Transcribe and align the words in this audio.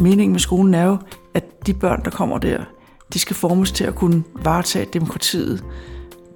meningen 0.00 0.32
med 0.32 0.40
skolen 0.40 0.74
er 0.74 0.84
jo, 0.84 0.96
at 1.34 1.66
de 1.66 1.74
børn, 1.74 2.04
der 2.04 2.10
kommer 2.10 2.38
der, 2.38 2.64
de 3.12 3.18
skal 3.18 3.36
formes 3.36 3.72
til 3.72 3.84
at 3.84 3.94
kunne 3.94 4.24
varetage 4.34 4.88
demokratiet, 4.92 5.64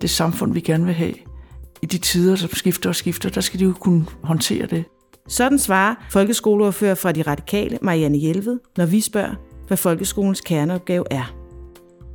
det 0.00 0.10
samfund, 0.10 0.52
vi 0.52 0.60
gerne 0.60 0.84
vil 0.84 0.94
have. 0.94 1.14
I 1.82 1.86
de 1.86 1.98
tider, 1.98 2.36
som 2.36 2.50
skifter 2.50 2.88
og 2.88 2.96
skifter, 2.96 3.30
der 3.30 3.40
skal 3.40 3.60
de 3.60 3.64
jo 3.64 3.72
kunne 3.80 4.06
håndtere 4.22 4.66
det. 4.66 4.84
Sådan 5.28 5.58
svarer 5.58 5.94
folkeskoleordfører 6.10 6.94
fra 6.94 7.12
De 7.12 7.22
Radikale, 7.22 7.78
Marianne 7.82 8.18
Hjelved, 8.18 8.58
når 8.76 8.86
vi 8.86 9.00
spørger, 9.00 9.34
hvad 9.66 9.76
folkeskolens 9.76 10.40
kerneopgave 10.40 11.04
er. 11.10 11.34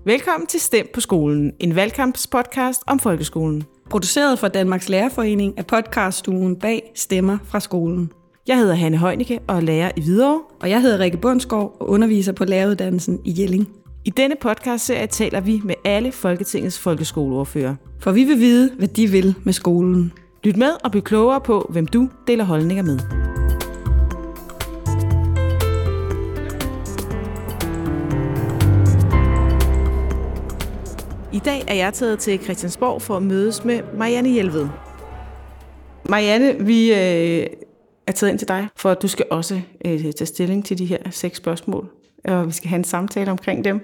Velkommen 0.05 0.47
til 0.47 0.59
Stem 0.59 0.87
på 0.93 1.01
skolen, 1.01 1.53
en 1.59 1.75
valgkampspodcast 1.75 2.81
om 2.87 2.99
folkeskolen. 2.99 3.63
Produceret 3.89 4.39
for 4.39 4.47
Danmarks 4.47 4.89
Lærerforening 4.89 5.57
af 5.57 5.65
podcaststuen 5.65 6.55
bag 6.55 6.91
Stemmer 6.95 7.37
fra 7.43 7.59
skolen. 7.59 8.11
Jeg 8.47 8.57
hedder 8.57 8.75
Hanne 8.75 8.97
Heunicke 8.97 9.39
og 9.47 9.55
er 9.55 9.61
lærer 9.61 9.91
i 9.97 10.01
Hvidovre. 10.01 10.41
Og 10.61 10.69
jeg 10.69 10.81
hedder 10.81 10.99
Rikke 10.99 11.17
Bundsgaard 11.17 11.77
og 11.79 11.89
underviser 11.89 12.31
på 12.31 12.45
læreruddannelsen 12.45 13.19
i 13.25 13.41
Jelling. 13.41 13.69
I 14.05 14.09
denne 14.09 14.35
podcastserie 14.41 15.07
taler 15.07 15.41
vi 15.41 15.61
med 15.63 15.75
alle 15.85 16.11
Folketingets 16.11 16.79
folkeskoleordfører. 16.79 17.75
For 17.99 18.11
vi 18.11 18.23
vil 18.23 18.39
vide, 18.39 18.71
hvad 18.77 18.87
de 18.87 19.07
vil 19.07 19.35
med 19.43 19.53
skolen. 19.53 20.13
Lyt 20.43 20.57
med 20.57 20.71
og 20.83 20.91
bliv 20.91 21.03
klogere 21.03 21.41
på, 21.41 21.67
hvem 21.69 21.87
du 21.87 22.09
deler 22.27 22.43
holdninger 22.43 22.83
med. 22.83 22.99
I 31.33 31.39
dag 31.39 31.63
er 31.67 31.75
jeg 31.75 31.93
taget 31.93 32.19
til 32.19 32.39
Christiansborg 32.39 33.01
for 33.01 33.17
at 33.17 33.23
mødes 33.23 33.65
med 33.65 33.79
Marianne 33.97 34.29
Hjelved. 34.29 34.67
Marianne, 36.09 36.65
vi 36.65 36.93
øh, 36.93 37.47
er 38.09 38.13
taget 38.13 38.31
ind 38.31 38.39
til 38.39 38.47
dig, 38.47 38.67
for 38.75 38.91
at 38.91 39.01
du 39.01 39.07
skal 39.07 39.25
også 39.31 39.61
øh, 39.85 39.99
tage 39.99 40.25
stilling 40.25 40.65
til 40.65 40.77
de 40.77 40.85
her 40.85 40.97
seks 41.11 41.37
spørgsmål, 41.37 41.89
og 42.25 42.47
vi 42.47 42.51
skal 42.51 42.69
have 42.69 42.77
en 42.77 42.83
samtale 42.83 43.31
omkring 43.31 43.65
dem. 43.65 43.81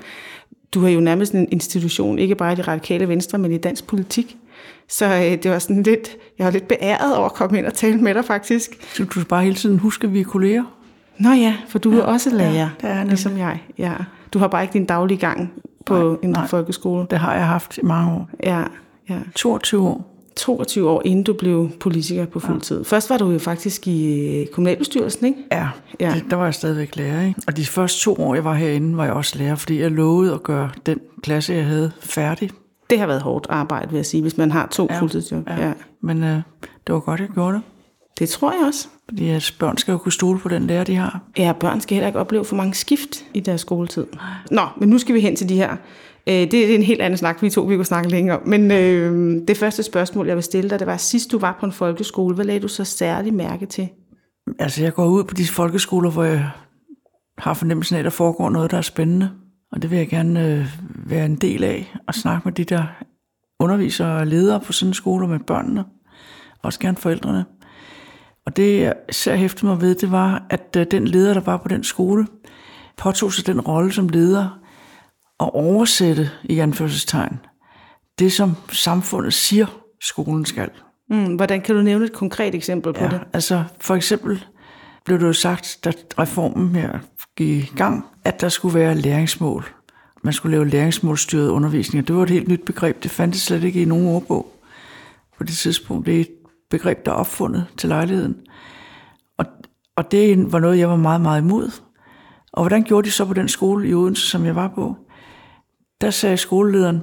Du 0.74 0.82
har 0.82 0.90
jo 0.90 1.00
nærmest 1.00 1.34
en 1.34 1.48
institution, 1.52 2.20
ikke 2.20 2.36
bare 2.36 2.54
i 2.54 2.56
det 2.56 2.68
radikale 2.68 3.08
venstre, 3.08 3.38
men 3.38 3.52
i 3.52 3.58
dansk 3.58 3.88
politik. 3.88 4.38
Så 4.88 5.06
øh, 5.06 5.44
det 5.44 5.52
var 5.52 5.60
sådan 5.60 5.84
lidt, 5.84 6.18
jeg 6.38 6.46
var 6.46 6.52
lidt 6.52 6.68
beæret 6.68 7.16
over 7.18 7.26
at 7.26 7.34
komme 7.34 7.58
ind 7.58 7.66
og 7.66 7.74
tale 7.74 7.98
med 7.98 8.14
dig 8.14 8.26
faktisk. 8.26 8.96
Så 8.96 9.04
du 9.04 9.24
bare 9.30 9.44
hele 9.44 9.56
tiden 9.56 9.80
huske, 9.80 10.08
at 10.08 10.14
vi 10.14 10.20
er 10.20 10.24
kolleger. 10.26 10.64
Nå 11.18 11.30
ja, 11.30 11.56
for 11.68 11.80
du 11.80 11.92
ja, 11.92 11.98
er 11.98 12.02
også 12.04 12.30
lærer, 12.30 12.54
ja, 12.54 12.70
det 12.82 12.90
er 12.90 13.04
ligesom 13.04 13.38
jeg. 13.38 13.64
Ja. 13.78 13.94
Du 14.34 14.40
har 14.40 14.48
bare 14.48 14.62
ikke 14.62 14.74
din 14.74 14.86
daglige 14.86 15.18
gang 15.18 15.54
på 15.86 16.10
Nej, 16.10 16.18
en 16.24 16.30
nej. 16.30 16.48
folkeskole. 16.48 17.08
Det 17.10 17.20
har 17.20 17.34
jeg 17.34 17.48
haft 17.48 17.78
i 17.78 17.82
mange 17.86 18.12
år. 18.12 18.30
Ja, 18.44 18.64
ja. 19.10 19.20
22 19.36 19.88
år. 19.88 20.15
22 20.38 20.90
år, 20.90 21.02
inden 21.06 21.24
du 21.24 21.34
blev 21.34 21.70
politiker 21.80 22.26
på 22.26 22.40
fuld 22.40 22.62
tid. 22.62 22.84
Først 22.84 23.10
var 23.10 23.18
du 23.18 23.32
jo 23.32 23.40
faktisk 23.40 23.88
i 23.88 24.26
øh, 24.42 24.48
kommunalbestyrelsen, 24.48 25.26
ikke? 25.26 25.40
Ja, 25.52 25.68
Ja. 26.00 26.10
ja. 26.10 26.14
Det, 26.16 26.24
der 26.30 26.36
var 26.36 26.44
jeg 26.44 26.54
stadigvæk 26.54 26.96
lærer. 26.96 27.28
Ikke? 27.28 27.42
Og 27.48 27.58
de 27.58 27.66
første 27.66 28.02
to 28.02 28.16
år, 28.20 28.36
jeg 28.36 28.44
var 28.44 28.54
herinde, 28.54 28.98
var 28.98 29.04
jeg 29.04 29.14
også 29.14 29.38
lærer, 29.40 29.56
fordi 29.56 29.80
jeg 29.82 29.92
lovede 29.92 30.34
at 30.34 30.44
gøre 30.44 30.70
den 30.86 31.00
klasse, 31.24 31.54
jeg 31.54 31.66
havde, 31.66 31.92
færdig. 32.00 32.50
Det 32.90 33.00
har 33.00 33.08
været 33.08 33.22
hårdt 33.22 33.48
arbejde, 33.50 33.90
vil 33.90 33.96
jeg 33.96 34.06
sige, 34.06 34.22
hvis 34.22 34.38
man 34.38 34.52
har 34.52 34.68
to 34.72 34.88
Ja, 34.90 35.00
fuldtidsjob. 35.00 35.48
Ja. 35.50 35.68
ja. 35.68 35.74
Men 36.02 36.24
øh, 36.24 36.42
det 36.88 36.94
var 36.94 37.00
godt, 37.00 37.20
jeg 37.20 37.30
gjorde 37.34 37.54
det. 37.54 37.62
Det 38.20 38.30
tror 38.30 38.52
jeg 38.52 38.68
også. 38.68 38.88
Fordi 39.10 39.30
at 39.30 39.56
børn 39.60 39.78
skal 39.78 39.92
jo 39.92 39.98
kunne 39.98 40.12
stole 40.12 40.40
på 40.40 40.50
den 40.50 40.68
lærer, 40.68 40.84
de 40.84 40.96
har. 40.96 41.20
Ja, 41.38 41.54
børn 41.60 41.82
skal 41.82 41.96
heller 41.96 42.08
ikke 42.08 42.20
opleve 42.20 42.46
for 42.46 42.56
mange 42.56 42.74
skift 42.74 43.26
i 43.34 43.40
deres 43.40 43.62
skoletid. 43.62 44.08
Nå, 44.52 44.62
men 44.78 44.90
nu 44.90 44.98
skal 44.98 45.16
vi 45.16 45.20
hen 45.20 45.36
til 45.36 45.50
de 45.50 45.56
her. 45.56 45.72
Øh, 46.28 46.34
Det 46.34 46.54
er 46.54 46.76
en 46.76 46.84
helt 46.84 47.02
anden 47.02 47.18
snak, 47.18 47.42
vi 47.42 47.50
to 47.50 47.62
vi 47.62 47.76
kunne 47.76 47.86
snakke 47.86 48.10
længere 48.10 48.40
om. 48.40 48.48
Men 48.48 48.72
øh, 48.72 49.42
det 49.48 49.58
første 49.58 49.84
spørgsmål, 49.84 50.28
jeg 50.28 50.36
vil 50.36 50.44
stille 50.44 50.70
dig, 50.70 50.80
det 50.80 50.88
var, 50.88 50.98
sidst 50.98 51.32
du 51.32 51.40
var 51.40 51.58
på 51.60 51.66
en 51.66 51.72
folkeskole, 51.72 52.36
hvad 52.36 52.46
lagde 52.46 52.60
du 52.60 52.68
så 52.68 52.84
særligt 52.84 53.36
mærke 53.36 53.66
til? 53.66 53.90
Altså, 54.60 54.84
jeg 54.84 54.94
går 54.94 55.06
ud 55.06 55.24
på 55.24 55.34
de 55.34 55.48
folkeskoler, 55.48 56.10
hvor 56.12 56.24
jeg 56.24 56.50
har 57.38 57.54
fornemmelsen 57.54 57.96
af, 57.96 58.00
at 58.00 58.06
der 58.06 58.12
foregår 58.12 58.50
noget, 58.50 58.72
der 58.72 58.78
er 58.78 58.82
spændende. 58.82 59.30
Og 59.72 59.82
det 59.82 59.92
vil 59.92 59.98
jeg 59.98 60.08
gerne 60.08 60.48
øh, 60.48 60.66
være 61.06 61.26
en 61.26 61.36
del 61.36 61.64
af, 61.64 61.94
og 62.08 62.14
snakke 62.14 62.42
med 62.46 62.54
de 62.54 62.64
der 62.64 62.84
undervisere 63.60 64.18
og 64.18 64.28
ledere 64.28 64.60
på 64.60 64.74
sådan 64.74 64.90
en 64.90 64.94
skole 64.94 65.28
med 65.28 65.40
børnene. 65.40 65.84
Også 66.64 66.80
gerne 66.80 66.98
forældrene. 66.98 67.46
Og 68.46 68.56
det, 68.56 68.80
jeg 68.82 68.94
især 69.10 69.36
hæftede 69.36 69.66
mig 69.68 69.82
ved, 69.82 69.96
det 69.96 70.12
var, 70.12 70.46
at 70.50 70.76
øh, 70.78 70.86
den 70.92 71.08
leder, 71.08 71.34
der 71.34 71.42
var 71.42 71.58
på 71.58 71.68
den 71.68 71.84
skole, 71.84 72.28
påtog 72.98 73.34
sig 73.34 73.48
den 73.48 73.62
rolle 73.62 73.92
som 73.94 74.10
leder 74.10 74.60
at 75.40 75.50
oversætte, 75.54 76.30
i 76.44 76.60
anførselstegn, 76.60 77.40
det, 78.20 78.32
som 78.34 78.56
samfundet 78.72 79.34
siger, 79.34 79.66
skolen 80.02 80.46
skal. 80.46 80.70
Mm, 81.10 81.36
hvordan 81.36 81.62
kan 81.62 81.76
du 81.76 81.82
nævne 81.82 82.06
et 82.06 82.14
konkret 82.14 82.56
eksempel 82.56 82.94
på 82.94 83.04
Ja, 83.04 83.10
det? 83.10 83.22
altså 83.34 83.64
for 83.82 83.96
eksempel 83.96 84.46
blev 85.06 85.20
det 85.20 85.26
jo 85.26 85.34
sagt, 85.34 85.80
da 85.84 85.92
reformen 86.20 86.76
her 86.76 87.00
gik 87.38 87.64
i 87.64 87.76
gang, 87.76 88.06
at 88.24 88.42
der 88.42 88.50
skulle 88.50 88.80
være 88.80 88.96
læringsmål. 88.96 89.66
Man 90.24 90.34
skulle 90.34 90.58
lave 90.58 90.70
læringsmålstyret 90.70 91.50
undervisning, 91.50 92.04
og 92.04 92.08
det 92.08 92.16
var 92.16 92.24
et 92.24 92.30
helt 92.30 92.48
nyt 92.48 92.66
begreb. 92.66 93.04
Det 93.04 93.12
fandtes 93.12 93.42
slet 93.42 93.64
ikke 93.64 93.82
i 93.82 93.86
nogen 93.86 94.08
ordbog 94.08 94.52
på 95.38 95.44
det 95.44 95.56
tidspunkt. 95.58 96.06
Det 96.06 96.20
et 96.20 96.30
begreb, 96.70 97.06
der 97.06 97.12
er 97.12 97.16
opfundet 97.16 97.66
til 97.78 97.90
lejligheden. 97.90 98.38
Og, 99.38 99.46
og 99.96 100.12
det 100.12 100.52
var 100.52 100.60
noget, 100.60 100.80
jeg 100.80 100.90
var 100.90 100.96
meget, 100.96 101.22
meget 101.22 101.42
imod. 101.42 101.72
Og 102.52 102.64
hvordan 102.64 102.84
gjorde 102.84 103.06
de 103.06 103.12
så 103.12 103.26
på 103.26 103.34
den 103.34 103.50
skole 103.50 103.88
i 103.88 103.94
Odense, 103.94 104.28
som 104.28 104.46
jeg 104.46 104.56
var 104.56 104.68
på? 104.68 104.96
Der 106.02 106.10
sagde 106.10 106.38
skolelederen, 106.38 107.02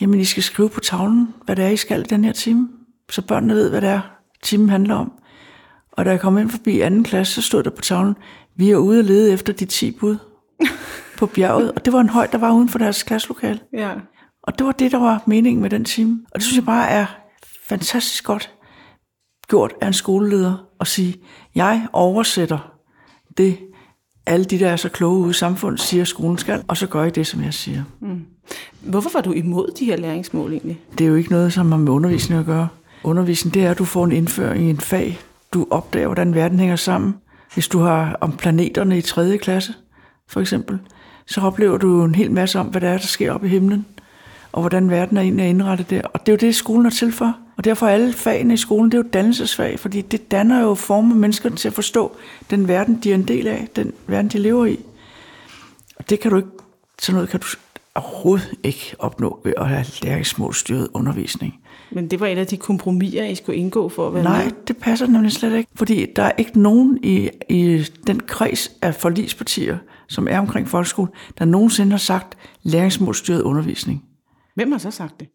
jamen 0.00 0.20
I 0.20 0.24
skal 0.24 0.42
skrive 0.42 0.68
på 0.68 0.80
tavlen, 0.80 1.34
hvad 1.44 1.56
det 1.56 1.64
er, 1.64 1.68
I 1.68 1.76
skal 1.76 2.00
i 2.00 2.04
den 2.04 2.24
her 2.24 2.32
time, 2.32 2.68
så 3.10 3.22
børnene 3.22 3.54
ved, 3.54 3.70
hvad 3.70 3.80
det 3.80 3.88
er, 3.88 4.00
timen 4.42 4.68
handler 4.68 4.94
om. 4.94 5.12
Og 5.92 6.04
da 6.04 6.10
jeg 6.10 6.20
kom 6.20 6.38
ind 6.38 6.50
forbi 6.50 6.80
anden 6.80 7.04
klasse, 7.04 7.34
så 7.34 7.42
stod 7.42 7.62
der 7.62 7.70
på 7.70 7.82
tavlen, 7.82 8.16
vi 8.56 8.70
er 8.70 8.76
ude 8.76 8.98
og 8.98 9.04
lede 9.04 9.32
efter 9.32 9.52
de 9.52 9.64
10 9.64 9.90
bud 9.90 10.16
på 11.18 11.26
bjerget. 11.26 11.72
Og 11.72 11.84
det 11.84 11.92
var 11.92 12.00
en 12.00 12.08
høj, 12.08 12.26
der 12.26 12.38
var 12.38 12.52
uden 12.52 12.68
for 12.68 12.78
deres 12.78 13.02
klasselokale. 13.02 13.60
Ja. 13.72 13.92
Og 14.42 14.58
det 14.58 14.66
var 14.66 14.72
det, 14.72 14.92
der 14.92 14.98
var 14.98 15.22
meningen 15.26 15.62
med 15.62 15.70
den 15.70 15.84
time. 15.84 16.20
Og 16.30 16.34
det 16.34 16.42
synes 16.42 16.56
jeg 16.56 16.64
bare 16.64 16.88
er 16.88 17.06
fantastisk 17.72 18.24
godt 18.24 18.50
gjort 19.48 19.72
af 19.80 19.86
en 19.86 19.92
skoleleder 19.92 20.66
at 20.80 20.86
sige, 20.86 21.16
jeg 21.54 21.86
oversætter 21.92 22.72
det, 23.38 23.58
alle 24.26 24.44
de, 24.44 24.58
der 24.58 24.68
er 24.68 24.76
så 24.76 24.88
kloge 24.88 25.18
ude 25.18 25.30
i 25.30 25.32
samfundet, 25.32 25.80
siger, 25.80 26.02
at 26.02 26.08
skolen 26.08 26.38
skal, 26.38 26.64
og 26.68 26.76
så 26.76 26.86
gør 26.86 27.02
jeg 27.02 27.14
det, 27.14 27.26
som 27.26 27.42
jeg 27.42 27.54
siger. 27.54 27.82
Hvorfor 28.80 29.10
var 29.12 29.20
du 29.20 29.32
imod 29.32 29.68
de 29.78 29.84
her 29.84 29.96
læringsmål 29.96 30.52
egentlig? 30.52 30.80
Det 30.98 31.04
er 31.04 31.08
jo 31.08 31.14
ikke 31.14 31.30
noget, 31.30 31.52
som 31.52 31.72
har 31.72 31.78
med 31.78 31.92
undervisning 31.92 32.40
at 32.40 32.46
gøre. 32.46 32.68
Undervisning, 33.04 33.54
det 33.54 33.64
er, 33.64 33.70
at 33.70 33.78
du 33.78 33.84
får 33.84 34.04
en 34.04 34.12
indføring 34.12 34.64
i 34.64 34.70
en 34.70 34.80
fag. 34.80 35.20
Du 35.54 35.66
opdager, 35.70 36.06
hvordan 36.06 36.34
verden 36.34 36.58
hænger 36.58 36.76
sammen. 36.76 37.14
Hvis 37.54 37.68
du 37.68 37.78
har 37.78 38.16
om 38.20 38.32
planeterne 38.36 38.98
i 38.98 39.00
3. 39.00 39.38
klasse, 39.38 39.74
for 40.28 40.40
eksempel, 40.40 40.78
så 41.26 41.40
oplever 41.40 41.78
du 41.78 42.04
en 42.04 42.14
hel 42.14 42.30
masse 42.30 42.58
om, 42.60 42.66
hvad 42.66 42.80
der 42.80 42.88
er, 42.88 42.98
der 42.98 43.06
sker 43.06 43.32
oppe 43.32 43.46
i 43.46 43.50
himlen, 43.50 43.86
og 44.52 44.60
hvordan 44.60 44.90
verden 44.90 45.16
er 45.16 45.22
egentlig 45.22 45.48
indrettet 45.48 45.90
der. 45.90 46.02
Og 46.02 46.20
det 46.20 46.28
er 46.28 46.32
jo 46.32 46.46
det, 46.46 46.54
skolen 46.54 46.86
er 46.86 46.90
til 46.90 47.12
for. 47.12 47.36
Og 47.56 47.64
derfor 47.64 47.86
er 47.86 47.90
alle 47.90 48.12
fagene 48.12 48.54
i 48.54 48.56
skolen, 48.56 48.92
det 48.92 48.98
er 48.98 49.02
jo 49.02 49.08
dannelsesfag, 49.12 49.78
fordi 49.78 50.00
det 50.00 50.30
danner 50.30 50.60
jo 50.60 50.74
former 50.74 51.14
mennesker 51.14 51.50
til 51.50 51.68
at 51.68 51.74
forstå 51.74 52.16
den 52.50 52.68
verden, 52.68 53.00
de 53.02 53.10
er 53.10 53.14
en 53.14 53.28
del 53.28 53.46
af, 53.46 53.68
den 53.76 53.92
verden, 54.06 54.28
de 54.30 54.38
lever 54.38 54.66
i. 54.66 54.78
Og 55.96 56.10
det 56.10 56.20
kan 56.20 56.30
du 56.30 56.36
ikke, 56.36 56.48
sådan 56.98 57.14
noget 57.14 57.28
kan 57.30 57.40
du 57.40 57.46
overhovedet 57.94 58.54
ikke 58.62 58.94
opnå 58.98 59.40
ved 59.44 59.52
at 59.56 59.68
have 59.68 59.84
læringsmålstyret 60.02 60.88
undervisning. 60.94 61.60
Men 61.92 62.10
det 62.10 62.20
var 62.20 62.26
et 62.26 62.38
af 62.38 62.46
de 62.46 62.56
kompromiser, 62.56 63.24
I 63.24 63.34
skulle 63.34 63.58
indgå 63.58 63.88
for 63.88 64.06
at 64.08 64.14
være 64.14 64.22
Nej, 64.22 64.44
med. 64.44 64.52
det 64.68 64.76
passer 64.76 65.06
nemlig 65.06 65.32
slet 65.32 65.56
ikke. 65.56 65.70
Fordi 65.74 66.06
der 66.16 66.22
er 66.22 66.32
ikke 66.38 66.60
nogen 66.60 66.98
i, 67.02 67.30
i 67.48 67.84
den 68.06 68.20
kreds 68.20 68.70
af 68.82 68.94
forlispartier, 68.94 69.78
som 70.08 70.28
er 70.30 70.38
omkring 70.38 70.68
folkeskole, 70.68 71.08
der 71.38 71.44
nogensinde 71.44 71.90
har 71.90 71.98
sagt 71.98 72.38
læringsmålstyret 72.62 73.42
undervisning. 73.42 74.04
Hvem 74.54 74.72
har 74.72 74.78
så 74.78 74.90
sagt 74.90 75.20
det? 75.20 75.28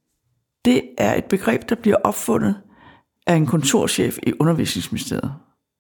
Det 0.68 0.90
er 0.98 1.16
et 1.16 1.26
begreb, 1.26 1.70
der 1.70 1.76
bliver 1.76 1.98
opfundet 2.04 2.56
af 3.28 3.36
en 3.36 3.46
kontorchef 3.46 4.18
i 4.24 4.34
undervisningsministeriet. 4.40 5.34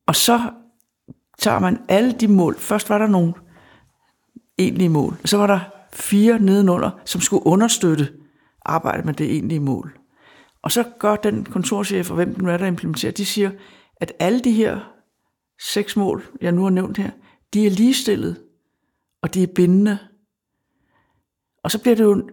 Og 0.08 0.16
så 0.16 0.52
tager 1.40 1.59
man 1.59 1.80
alle 1.90 2.11
de 2.11 2.28
mål. 2.28 2.56
Først 2.56 2.90
var 2.90 2.97
der 2.97 3.08
nogle 3.08 3.34
egentlige 4.58 4.90
mål, 4.90 5.17
og 5.23 5.29
så 5.29 5.38
var 5.38 5.47
der 5.47 5.59
fire 5.94 6.40
nedenunder, 6.40 6.91
som 7.06 7.22
skulle 7.22 7.47
understøtte 7.47 8.14
arbejdet 8.66 9.06
med 9.06 9.14
det 9.14 9.32
egentlige 9.32 9.59
mål. 9.59 9.97
Og 10.61 10.72
så 10.72 10.84
gør 11.00 11.16
den 11.16 11.46
kontorchef, 11.46 12.09
og 12.09 12.16
hvem 12.16 12.35
den 12.35 12.47
er, 12.47 12.58
der 12.58 12.66
implementerer, 12.66 13.11
de 13.11 13.26
siger, 13.26 13.52
at 13.97 14.14
alle 14.20 14.40
de 14.40 14.52
her 14.52 14.79
seks 15.73 15.96
mål, 15.96 16.23
jeg 16.41 16.52
nu 16.52 16.64
har 16.64 16.70
nævnt 16.70 16.97
her, 16.97 17.11
de 17.53 17.67
er 17.67 17.72
ligestillet, 17.72 18.41
og 19.22 19.34
de 19.34 19.44
er 19.44 19.47
bindende. 19.56 19.97
Og 21.64 21.72
så 21.72 21.82
bliver 21.82 21.96
det 21.96 22.03
jo, 22.03 22.29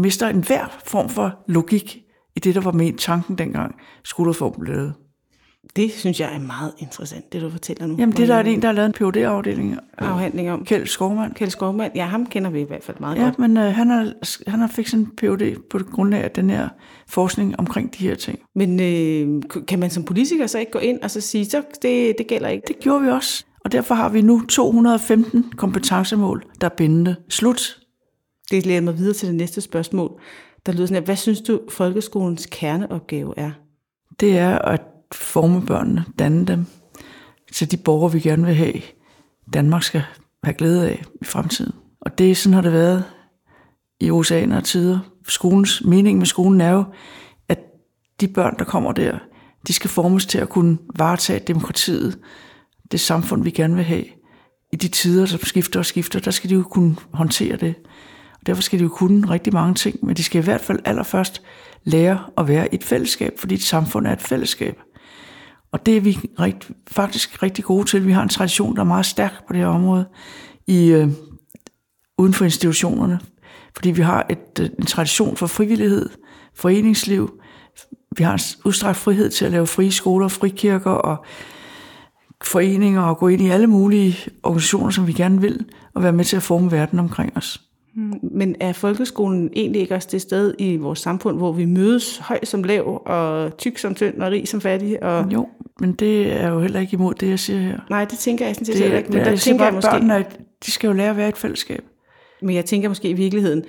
mister 0.00 0.28
enhver 0.28 0.78
form 0.84 1.08
for 1.08 1.38
logik 1.48 1.98
i 2.36 2.40
det, 2.40 2.54
der 2.54 2.60
var 2.60 2.72
med 2.72 2.92
tanken 2.98 3.38
dengang, 3.38 3.74
skolereformen 4.04 4.60
blev 4.60 4.74
lavet. 4.76 4.94
Det 5.76 5.92
synes 5.92 6.20
jeg 6.20 6.34
er 6.34 6.38
meget 6.38 6.72
interessant, 6.78 7.32
det 7.32 7.42
du 7.42 7.50
fortæller 7.50 7.86
nu. 7.86 7.96
Jamen 7.98 8.16
det 8.16 8.28
der 8.28 8.34
er 8.34 8.42
en, 8.42 8.62
der 8.62 8.68
har 8.68 8.72
lavet 8.72 8.86
en 8.86 8.92
phd 8.92 9.16
afdeling 9.16 9.76
afhandling 9.98 10.50
om. 10.50 10.64
Kjeld 10.64 10.86
Skovmand. 10.86 11.34
Kjeld 11.34 11.50
Skovmand, 11.50 11.92
ja, 11.94 12.04
ham 12.04 12.26
kender 12.26 12.50
vi 12.50 12.60
i 12.60 12.64
hvert 12.64 12.84
fald 12.84 12.96
meget 13.00 13.16
Ja, 13.16 13.22
godt. 13.24 13.38
men 13.38 13.56
øh, 13.56 13.64
han, 13.74 13.90
har, 13.90 14.12
han 14.50 14.60
har 14.60 14.66
fik 14.66 14.92
en 14.94 15.06
PhD 15.16 15.56
på 15.70 15.78
grundlag 15.92 16.24
af 16.24 16.30
den 16.30 16.50
her 16.50 16.68
forskning 17.08 17.58
omkring 17.58 17.94
de 17.98 18.08
her 18.08 18.14
ting. 18.14 18.38
Men 18.54 18.80
øh, 18.80 19.42
kan 19.68 19.78
man 19.78 19.90
som 19.90 20.04
politiker 20.04 20.46
så 20.46 20.58
ikke 20.58 20.72
gå 20.72 20.78
ind 20.78 21.00
og 21.02 21.10
så 21.10 21.20
sige, 21.20 21.44
så 21.44 21.62
det, 21.82 22.14
det 22.18 22.26
gælder 22.26 22.48
ikke? 22.48 22.64
Det 22.68 22.76
gjorde 22.80 23.02
vi 23.04 23.08
også. 23.10 23.44
Og 23.48 23.60
Og 23.64 23.72
derfor 23.72 23.94
har 23.94 24.08
vi 24.08 24.22
nu 24.22 24.42
215 24.48 25.44
kompetencemål, 25.56 26.44
der 26.60 26.66
er 26.66 26.74
bindende. 26.76 27.16
Slut. 27.28 27.79
Det 28.50 28.66
leder 28.66 28.80
mig 28.80 28.98
videre 28.98 29.14
til 29.14 29.28
det 29.28 29.36
næste 29.36 29.60
spørgsmål, 29.60 30.20
der 30.66 30.72
lyder 30.72 30.86
sådan 30.86 31.02
her. 31.02 31.04
Hvad 31.04 31.16
synes 31.16 31.40
du, 31.40 31.60
folkeskolens 31.68 32.48
kerneopgave 32.50 33.34
er? 33.36 33.50
Det 34.20 34.38
er 34.38 34.58
at 34.58 34.82
forme 35.12 35.66
børnene, 35.66 36.04
danne 36.18 36.46
dem 36.46 36.66
til 37.52 37.70
de 37.70 37.76
borgere, 37.76 38.12
vi 38.12 38.20
gerne 38.20 38.46
vil 38.46 38.54
have, 38.54 38.82
Danmark 39.52 39.82
skal 39.82 40.02
have 40.44 40.54
glæde 40.54 40.88
af 40.88 41.02
i 41.20 41.24
fremtiden. 41.24 41.72
Og 42.00 42.18
det 42.18 42.36
sådan 42.36 42.54
har 42.54 42.60
det 42.62 42.72
været 42.72 43.04
i 44.00 44.10
oceaner 44.10 44.56
og 44.56 44.64
tider. 44.64 44.98
Skolens 45.28 45.82
mening 45.84 46.18
med 46.18 46.26
skolen 46.26 46.60
er 46.60 46.70
jo, 46.70 46.84
at 47.48 47.58
de 48.20 48.28
børn, 48.28 48.54
der 48.58 48.64
kommer 48.64 48.92
der, 48.92 49.18
de 49.66 49.72
skal 49.72 49.90
formes 49.90 50.26
til 50.26 50.38
at 50.38 50.48
kunne 50.48 50.78
varetage 50.96 51.44
demokratiet, 51.46 52.18
det 52.92 53.00
samfund, 53.00 53.42
vi 53.44 53.50
gerne 53.50 53.74
vil 53.74 53.84
have. 53.84 54.04
I 54.72 54.76
de 54.76 54.88
tider, 54.88 55.26
som 55.26 55.40
skifter 55.40 55.78
og 55.78 55.86
skifter, 55.86 56.20
der 56.20 56.30
skal 56.30 56.50
de 56.50 56.54
jo 56.54 56.62
kunne 56.62 56.96
håndtere 57.12 57.56
det. 57.56 57.74
Og 58.40 58.46
derfor 58.46 58.62
skal 58.62 58.78
de 58.78 58.84
jo 58.84 58.88
kunne 58.88 59.30
rigtig 59.30 59.52
mange 59.52 59.74
ting, 59.74 59.98
men 60.02 60.16
de 60.16 60.24
skal 60.24 60.40
i 60.40 60.44
hvert 60.44 60.60
fald 60.60 60.78
allerførst 60.84 61.42
lære 61.84 62.18
at 62.38 62.48
være 62.48 62.74
et 62.74 62.84
fællesskab, 62.84 63.32
fordi 63.38 63.54
et 63.54 63.62
samfund 63.62 64.06
er 64.06 64.12
et 64.12 64.22
fællesskab. 64.22 64.78
Og 65.72 65.86
det 65.86 65.96
er 65.96 66.00
vi 66.00 66.18
rigt, 66.40 66.70
faktisk 66.90 67.42
rigtig 67.42 67.64
gode 67.64 67.84
til. 67.84 68.06
Vi 68.06 68.12
har 68.12 68.22
en 68.22 68.28
tradition, 68.28 68.74
der 68.74 68.80
er 68.80 68.86
meget 68.86 69.06
stærk 69.06 69.46
på 69.46 69.52
det 69.52 69.60
her 69.60 69.68
område 69.68 70.08
i, 70.66 70.88
øh, 70.88 71.08
uden 72.18 72.34
for 72.34 72.44
institutionerne. 72.44 73.20
Fordi 73.74 73.90
vi 73.90 74.02
har 74.02 74.26
et, 74.30 74.60
øh, 74.60 74.68
en 74.78 74.86
tradition 74.86 75.36
for 75.36 75.46
frivillighed, 75.46 76.10
foreningsliv. 76.54 77.40
Vi 78.16 78.24
har 78.24 78.32
en 78.32 78.40
udstrakt 78.64 78.98
frihed 78.98 79.30
til 79.30 79.44
at 79.44 79.50
lave 79.50 79.66
frie 79.66 79.92
skoler, 79.92 80.28
frikirker 80.28 80.90
og 80.90 81.24
foreninger 82.44 83.02
og 83.02 83.18
gå 83.18 83.28
ind 83.28 83.42
i 83.42 83.48
alle 83.48 83.66
mulige 83.66 84.16
organisationer, 84.42 84.90
som 84.90 85.06
vi 85.06 85.12
gerne 85.12 85.40
vil, 85.40 85.64
og 85.94 86.02
være 86.02 86.12
med 86.12 86.24
til 86.24 86.36
at 86.36 86.42
forme 86.42 86.72
verden 86.72 86.98
omkring 86.98 87.36
os. 87.36 87.69
Men 88.22 88.56
er 88.60 88.72
folkeskolen 88.72 89.50
egentlig 89.56 89.82
ikke 89.82 89.94
også 89.94 90.08
det 90.12 90.20
sted 90.22 90.54
i 90.58 90.76
vores 90.76 90.98
samfund, 90.98 91.36
hvor 91.36 91.52
vi 91.52 91.64
mødes 91.64 92.18
høj 92.18 92.38
som 92.44 92.62
lav, 92.64 93.02
og 93.06 93.56
tyk 93.56 93.78
som 93.78 93.94
tynd, 93.94 94.22
og 94.22 94.30
rig 94.32 94.48
som 94.48 94.60
fattig? 94.60 95.02
Og... 95.02 95.32
Jo, 95.32 95.48
men 95.80 95.92
det 95.92 96.32
er 96.32 96.48
jo 96.48 96.60
heller 96.60 96.80
ikke 96.80 96.94
imod 96.94 97.14
det, 97.14 97.28
jeg 97.28 97.38
siger 97.38 97.60
her. 97.60 97.78
Nej, 97.90 98.04
det 98.04 98.18
tænker 98.18 98.46
jeg 98.46 98.54
sådan 98.54 98.66
set 98.66 98.78
heller 98.78 98.98
ikke. 98.98 99.08
Men 99.08 99.18
det, 99.18 99.24
der 99.24 99.30
jeg 99.32 99.40
tænker 99.40 99.64
jeg 99.64 99.74
måske, 99.74 99.90
børnene, 99.90 100.24
de 100.66 100.70
skal 100.70 100.86
jo 100.88 100.92
lære 100.92 101.10
at 101.10 101.16
være 101.16 101.26
i 101.26 101.28
et 101.28 101.36
fællesskab. 101.36 101.84
men 102.42 102.54
jeg 102.56 102.64
tænker 102.64 102.88
måske 102.88 103.08
i 103.08 103.12
virkeligheden, 103.12 103.62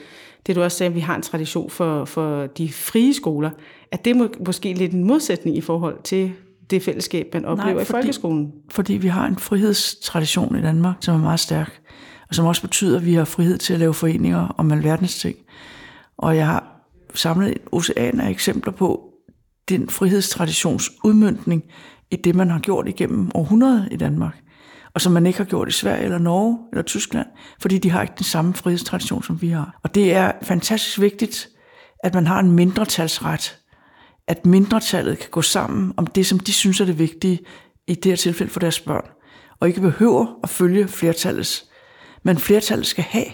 det 0.48 0.56
du 0.56 0.64
også 0.64 0.78
sagde, 0.78 0.90
at 0.90 0.96
vi 0.96 1.00
har 1.00 1.16
en 1.16 1.22
tradition 1.22 1.70
for, 1.70 2.06
for 2.06 2.46
de 2.48 2.74
frie 2.74 3.14
skoler, 3.14 3.50
at 3.92 4.06
det 4.06 4.16
må, 4.16 4.28
måske 4.46 4.74
lidt 4.74 4.92
en 4.94 5.04
modsætning 5.04 5.58
i 5.58 5.62
forhold 5.62 5.96
til 6.04 6.32
det 6.70 6.82
fællesskab, 6.84 7.30
man 7.34 7.46
oplever 7.46 7.74
Nej, 7.74 7.82
i 7.82 7.86
fordi- 7.86 7.92
folkeskolen. 8.02 8.52
Fordi 8.72 8.94
vi 8.94 9.08
har 9.08 9.28
en 9.28 9.38
frihedstradition 9.38 10.56
i 10.60 10.62
Danmark, 10.62 10.96
som 11.00 11.16
er 11.16 11.20
meget 11.24 11.40
stærk, 11.40 11.80
og 12.32 12.36
som 12.36 12.46
også 12.46 12.62
betyder, 12.62 12.98
at 12.98 13.06
vi 13.06 13.14
har 13.14 13.26
frihed 13.26 13.58
til 13.58 13.74
at 13.74 13.80
lave 13.80 13.94
foreninger 13.94 14.48
om 14.58 14.72
alverdens 14.72 15.20
ting. 15.20 15.36
Og 16.18 16.38
jeg 16.38 16.46
har 16.46 16.64
samlet 17.14 17.50
en 17.50 17.58
ocean 17.72 18.20
af 18.20 18.30
eksempler 18.30 18.72
på 18.72 19.04
den 19.70 19.90
frihedstraditions 19.90 20.92
udmyndning 21.04 21.64
i 22.12 22.16
det, 22.16 22.36
man 22.36 22.50
har 22.50 22.60
gjort 22.60 22.88
igennem 22.88 23.32
århundreder 23.36 23.86
i 23.92 23.96
Danmark, 23.96 24.42
og 24.94 25.02
som 25.02 25.12
man 25.12 25.26
ikke 25.26 25.40
har 25.40 25.46
gjort 25.46 25.68
i 25.68 25.72
Sverige 25.72 26.04
eller 26.04 26.18
Norge 26.18 26.60
eller 26.72 26.84
Tyskland, 26.84 27.28
fordi 27.62 27.78
de 27.78 27.90
har 27.90 28.02
ikke 28.02 28.14
den 28.18 28.26
samme 28.26 28.54
frihedstradition, 28.54 29.24
som 29.24 29.42
vi 29.42 29.50
har. 29.50 29.80
Og 29.84 29.96
det 29.96 30.14
er 30.14 30.32
fantastisk 30.42 31.00
vigtigt, 31.00 31.50
at 32.04 32.14
man 32.14 32.28
har 32.28 32.40
en 32.40 32.52
mindretalsret, 32.52 33.58
at 34.28 34.46
mindretallet 34.46 35.20
kan 35.20 35.30
gå 35.30 35.42
sammen 35.42 35.94
om 35.98 36.08
det, 36.08 36.26
som 36.26 36.40
de 36.40 36.54
synes 36.54 36.82
er 36.82 36.86
det 36.86 37.00
vigtige, 37.00 37.40
i 37.88 37.96
det 37.96 38.06
her 38.06 38.16
tilfælde 38.16 38.52
for 38.52 38.60
deres 38.60 38.80
børn, 38.80 39.06
og 39.60 39.68
ikke 39.68 39.82
behøver 39.82 40.40
at 40.44 40.50
følge 40.50 40.88
flertallets. 40.88 41.71
Men 42.24 42.38
flertallet 42.38 42.88
skal 42.88 43.04
have 43.04 43.26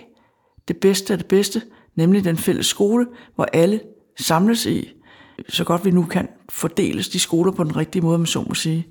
det 0.67 0.77
bedste 0.77 1.13
af 1.13 1.19
det 1.19 1.27
bedste, 1.27 1.61
nemlig 1.95 2.23
den 2.23 2.37
fælles 2.37 2.65
skole, 2.65 3.07
hvor 3.35 3.45
alle 3.53 3.81
samles 4.19 4.65
i, 4.65 4.93
så 5.49 5.63
godt 5.63 5.85
vi 5.85 5.91
nu 5.91 6.03
kan 6.03 6.27
fordeles 6.49 7.09
de 7.09 7.19
skoler 7.19 7.51
på 7.51 7.63
den 7.63 7.77
rigtige 7.77 8.01
måde, 8.01 8.17
man 8.17 8.27
så 8.27 8.41
må 8.41 8.53
sige. 8.53 8.87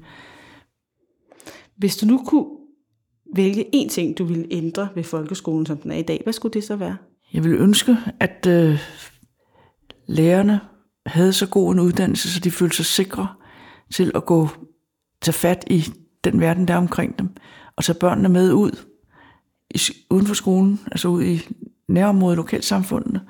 Hvis 1.77 1.97
du 1.97 2.07
nu 2.07 2.25
kunne 2.27 2.47
vælge 3.37 3.65
én 3.77 3.89
ting, 3.89 4.19
du 4.19 4.25
ville 4.25 4.47
ændre 4.51 4.89
ved 4.95 5.05
folkeskolen, 5.05 5.67
som 5.67 5.77
den 5.77 5.91
er 5.91 5.97
i 5.97 6.03
dag, 6.03 6.21
hvad 6.25 6.33
skulle 6.33 6.53
det 6.53 6.65
så 6.65 6.77
være? 6.77 6.97
Jeg 7.33 7.45
vil 7.45 7.55
ønske, 7.55 7.97
at 8.21 8.47
øh, 8.49 8.81
lærerne 10.07 10.61
havde 11.07 11.33
så 11.33 11.49
god 11.49 11.73
en 11.73 11.81
uddannelse, 11.81 12.35
så 12.35 12.41
de 12.41 12.51
følte 12.51 12.77
sig 12.77 12.87
sikre 12.87 13.29
til 13.93 14.13
at 14.15 14.25
gå 14.27 14.49
tage 15.23 15.33
fat 15.33 15.65
i 15.71 15.85
den 16.25 16.41
verden, 16.41 16.69
der 16.69 16.75
er 16.75 16.79
omkring 16.79 17.19
dem, 17.19 17.29
og 17.77 17.85
tage 17.85 17.99
børnene 17.99 18.29
med 18.29 18.53
ud 18.53 18.71
i, 19.75 19.79
uden 20.11 20.27
for 20.27 20.35
skolen, 20.35 20.81
altså 20.93 21.09
ud 21.09 21.23
i 21.23 21.49
nærområdet, 21.89 22.37
lokalsamfundene, 22.37 23.21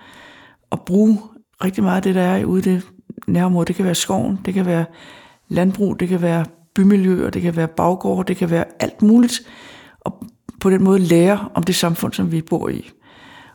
og 0.70 0.80
bruge 0.80 1.18
rigtig 1.64 1.84
meget 1.84 1.96
af 1.96 2.02
det, 2.02 2.14
der 2.14 2.22
er 2.22 2.44
ude 2.44 2.58
i 2.58 2.62
det 2.62 2.82
nærområde. 3.26 3.66
Det 3.66 3.76
kan 3.76 3.84
være 3.84 3.94
skoven, 3.94 4.38
det 4.44 4.54
kan 4.54 4.66
være 4.66 4.84
landbrug, 5.48 6.00
det 6.00 6.08
kan 6.08 6.22
være 6.22 6.44
bymiljøer, 6.74 7.30
det 7.30 7.42
kan 7.42 7.56
være 7.56 7.68
baggårde, 7.68 8.28
det 8.28 8.36
kan 8.36 8.50
være 8.50 8.64
alt 8.80 9.02
muligt, 9.02 9.40
og 10.00 10.22
på 10.60 10.70
den 10.70 10.84
måde 10.84 10.98
lære 10.98 11.48
om 11.54 11.62
det 11.62 11.74
samfund, 11.74 12.12
som 12.12 12.32
vi 12.32 12.42
bor 12.42 12.68
i, 12.68 12.90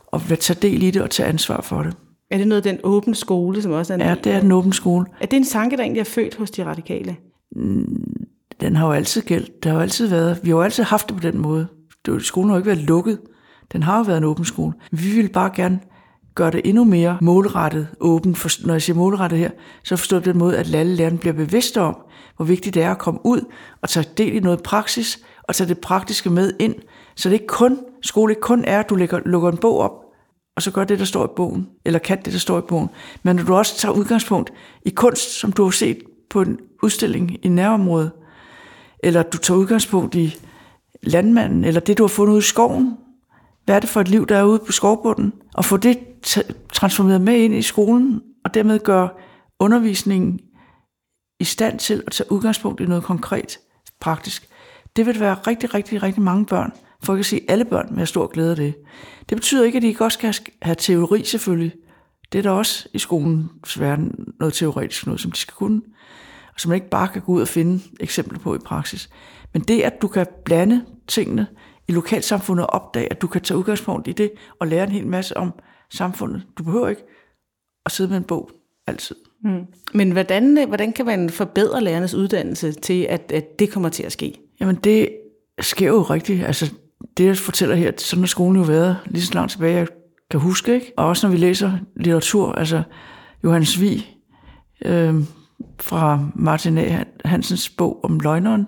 og 0.06 0.22
tage 0.40 0.58
del 0.62 0.82
i 0.82 0.90
det 0.90 1.02
og 1.02 1.10
tage 1.10 1.28
ansvar 1.28 1.60
for 1.60 1.82
det. 1.82 1.96
Er 2.30 2.38
det 2.38 2.48
noget 2.48 2.66
af 2.66 2.72
den 2.72 2.80
åbne 2.84 3.14
skole, 3.14 3.62
som 3.62 3.72
også 3.72 3.92
er 3.92 3.94
en 3.94 4.00
Ja, 4.00 4.14
det 4.24 4.32
er 4.32 4.40
den 4.40 4.52
åbne 4.52 4.72
skole. 4.72 5.06
Er 5.20 5.26
det 5.26 5.36
en 5.36 5.44
tanke, 5.44 5.76
der 5.76 5.82
egentlig 5.82 6.00
er 6.00 6.04
født 6.04 6.36
hos 6.36 6.50
de 6.50 6.64
radikale? 6.64 7.16
Den 8.60 8.76
har 8.76 8.86
jo 8.86 8.92
altid 8.92 9.22
gældt. 9.22 9.62
Det 9.62 9.70
har 9.70 9.78
jo 9.78 9.82
altid 9.82 10.06
været. 10.06 10.40
Vi 10.42 10.50
har 10.50 10.56
jo 10.56 10.62
altid 10.62 10.84
haft 10.84 11.08
det 11.08 11.16
på 11.16 11.22
den 11.22 11.38
måde. 11.38 11.66
Det, 12.06 12.14
var- 12.14 12.20
skolen 12.20 12.50
har 12.50 12.56
jo 12.56 12.58
ikke 12.60 12.66
været 12.70 12.78
lukket. 12.88 13.18
Den 13.72 13.82
har 13.82 13.96
jo 13.98 14.02
været 14.02 14.18
en 14.18 14.24
åben 14.24 14.44
skole. 14.44 14.72
Vi 14.90 15.10
vil 15.10 15.28
bare 15.28 15.50
gerne 15.54 15.80
gøre 16.34 16.50
det 16.50 16.60
endnu 16.64 16.84
mere 16.84 17.18
målrettet 17.20 17.88
åben. 18.00 18.34
For, 18.34 18.66
når 18.66 18.74
jeg 18.74 18.82
siger 18.82 18.96
målrettet 18.96 19.38
her, 19.38 19.50
så 19.84 19.96
forstår 19.96 20.16
jeg 20.16 20.22
på 20.24 20.30
den 20.30 20.38
måde, 20.38 20.58
at 20.58 20.74
alle 20.74 20.94
lærerne 20.94 21.18
bliver 21.18 21.32
bevidste 21.34 21.80
om, 21.80 21.96
hvor 22.36 22.44
vigtigt 22.44 22.74
det 22.74 22.82
er 22.82 22.90
at 22.90 22.98
komme 22.98 23.20
ud 23.24 23.40
og 23.82 23.88
tage 23.88 24.06
del 24.16 24.34
i 24.34 24.40
noget 24.40 24.62
praksis, 24.62 25.18
og 25.42 25.54
tage 25.54 25.68
det 25.68 25.78
praktiske 25.78 26.30
med 26.30 26.52
ind. 26.58 26.74
Så 27.16 27.28
det 27.28 27.32
ikke 27.34 27.46
kun, 27.46 27.78
skole 28.02 28.32
ikke 28.32 28.40
kun 28.40 28.64
er, 28.64 28.80
at 28.80 28.88
du 28.90 28.94
lægger, 28.94 29.20
lukker 29.26 29.50
en 29.50 29.56
bog 29.56 29.78
op, 29.78 29.92
og 30.56 30.62
så 30.62 30.70
gør 30.70 30.84
det, 30.84 30.98
der 30.98 31.04
står 31.04 31.24
i 31.24 31.28
bogen, 31.36 31.68
eller 31.84 31.98
kan 31.98 32.18
det, 32.24 32.32
der 32.32 32.38
står 32.38 32.58
i 32.58 32.62
bogen. 32.68 32.88
Men 33.22 33.36
når 33.36 33.42
du 33.44 33.54
også 33.54 33.76
tager 33.76 33.92
udgangspunkt 33.92 34.52
i 34.86 34.90
kunst, 34.90 35.30
som 35.40 35.52
du 35.52 35.64
har 35.64 35.70
set 35.70 35.98
på 36.30 36.40
en 36.42 36.58
udstilling 36.82 37.36
i 37.44 37.48
nærområdet, 37.48 38.10
eller 39.02 39.22
du 39.22 39.38
tager 39.38 39.58
udgangspunkt 39.58 40.14
i 40.14 40.36
landmanden, 41.02 41.64
eller 41.64 41.80
det, 41.80 41.98
du 41.98 42.02
har 42.02 42.08
fundet 42.08 42.32
ude 42.32 42.38
i 42.38 42.42
skoven. 42.42 42.96
Hvad 43.64 43.76
er 43.76 43.80
det 43.80 43.88
for 43.88 44.00
et 44.00 44.08
liv, 44.08 44.26
der 44.26 44.36
er 44.36 44.44
ude 44.44 44.62
på 44.66 44.72
skovbunden? 44.72 45.32
Og 45.54 45.64
få 45.64 45.76
det 45.76 45.98
t- 46.26 46.52
transformeret 46.72 47.20
med 47.20 47.34
ind 47.34 47.54
i 47.54 47.62
skolen, 47.62 48.20
og 48.44 48.54
dermed 48.54 48.78
gøre 48.78 49.08
undervisningen 49.60 50.40
i 51.40 51.44
stand 51.44 51.78
til 51.78 52.02
at 52.06 52.12
tage 52.12 52.32
udgangspunkt 52.32 52.80
i 52.80 52.84
noget 52.84 53.04
konkret, 53.04 53.58
praktisk. 54.00 54.48
Det 54.96 55.06
vil 55.06 55.20
være 55.20 55.34
rigtig, 55.34 55.74
rigtig, 55.74 56.02
rigtig 56.02 56.22
mange 56.22 56.46
børn, 56.46 56.72
for 57.02 57.12
jeg 57.12 57.18
kan 57.18 57.24
sige 57.24 57.40
alle 57.48 57.64
børn, 57.64 57.88
med 57.90 58.06
stor 58.06 58.26
glæde 58.26 58.50
af 58.50 58.56
det. 58.56 58.74
Det 59.28 59.36
betyder 59.36 59.64
ikke, 59.64 59.76
at 59.76 59.82
de 59.82 59.88
ikke 59.88 60.04
også 60.04 60.16
skal 60.16 60.34
have 60.62 60.74
teori 60.74 61.24
selvfølgelig. 61.24 61.72
Det 62.32 62.38
er 62.38 62.42
der 62.42 62.50
også 62.50 62.88
i 62.92 62.98
skolens 62.98 63.80
verden 63.80 64.34
noget 64.40 64.54
teoretisk, 64.54 65.06
noget 65.06 65.20
som 65.20 65.30
de 65.30 65.38
skal 65.38 65.54
kunne 65.54 65.82
og 66.54 66.60
som 66.60 66.68
man 66.68 66.76
ikke 66.76 66.90
bare 66.90 67.08
kan 67.08 67.22
gå 67.22 67.32
ud 67.32 67.40
og 67.40 67.48
finde 67.48 67.82
eksempler 68.00 68.38
på 68.38 68.54
i 68.54 68.58
praksis. 68.58 69.10
Men 69.52 69.62
det, 69.62 69.80
at 69.80 70.02
du 70.02 70.08
kan 70.08 70.26
blande 70.44 70.84
tingene 71.08 71.46
i 71.88 71.92
lokalsamfundet 71.92 72.66
og 72.66 72.72
opdage, 72.72 73.10
at 73.10 73.22
du 73.22 73.26
kan 73.26 73.40
tage 73.40 73.58
udgangspunkt 73.58 74.08
i 74.08 74.12
det 74.12 74.32
og 74.58 74.66
lære 74.66 74.84
en 74.84 74.92
hel 74.92 75.06
masse 75.06 75.36
om 75.36 75.52
samfundet. 75.90 76.42
Du 76.58 76.62
behøver 76.62 76.88
ikke 76.88 77.02
at 77.86 77.92
sidde 77.92 78.10
med 78.10 78.16
en 78.16 78.24
bog 78.24 78.50
altid. 78.86 79.16
Men 79.94 80.10
hvordan, 80.10 80.58
øh, 80.58 80.68
hvordan 80.68 80.92
kan 80.92 81.06
man 81.06 81.30
forbedre 81.30 81.84
lærernes 81.84 82.14
uddannelse 82.14 82.72
til, 82.72 83.02
at, 83.02 83.32
at 83.32 83.58
det 83.58 83.70
kommer 83.70 83.88
til 83.88 84.02
at 84.02 84.12
ske? 84.12 84.40
Jamen 84.60 84.74
det 84.74 85.08
sker 85.60 85.86
jo 85.86 86.02
rigtigt. 86.02 86.44
Altså 86.44 86.72
det, 87.16 87.26
jeg 87.26 87.36
fortæller 87.36 87.74
her, 87.74 87.92
sådan 87.96 88.22
har 88.22 88.26
skolen 88.26 88.56
jo 88.56 88.62
været 88.62 88.96
lige 89.06 89.22
så 89.22 89.34
langt 89.34 89.52
tilbage, 89.52 89.76
jeg 89.76 89.86
kan 90.30 90.40
huske. 90.40 90.74
Ikke? 90.74 90.92
Og 90.96 91.06
også 91.06 91.26
når 91.26 91.32
vi 91.32 91.38
læser 91.38 91.72
litteratur, 91.96 92.52
altså 92.52 92.82
Johannes 93.44 93.80
Vig 93.80 94.16
øh, 94.84 95.14
fra 95.80 96.20
Martin 96.34 96.78
A. 96.78 97.04
Hansens 97.24 97.70
bog 97.70 98.04
om 98.04 98.20
løgneren, 98.20 98.66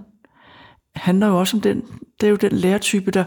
handler 0.96 1.26
jo 1.26 1.38
også 1.38 1.56
om 1.56 1.60
den. 1.60 1.82
Det 2.20 2.26
er 2.26 2.30
jo 2.30 2.36
den 2.36 2.52
lærertype, 2.52 3.10
der 3.10 3.24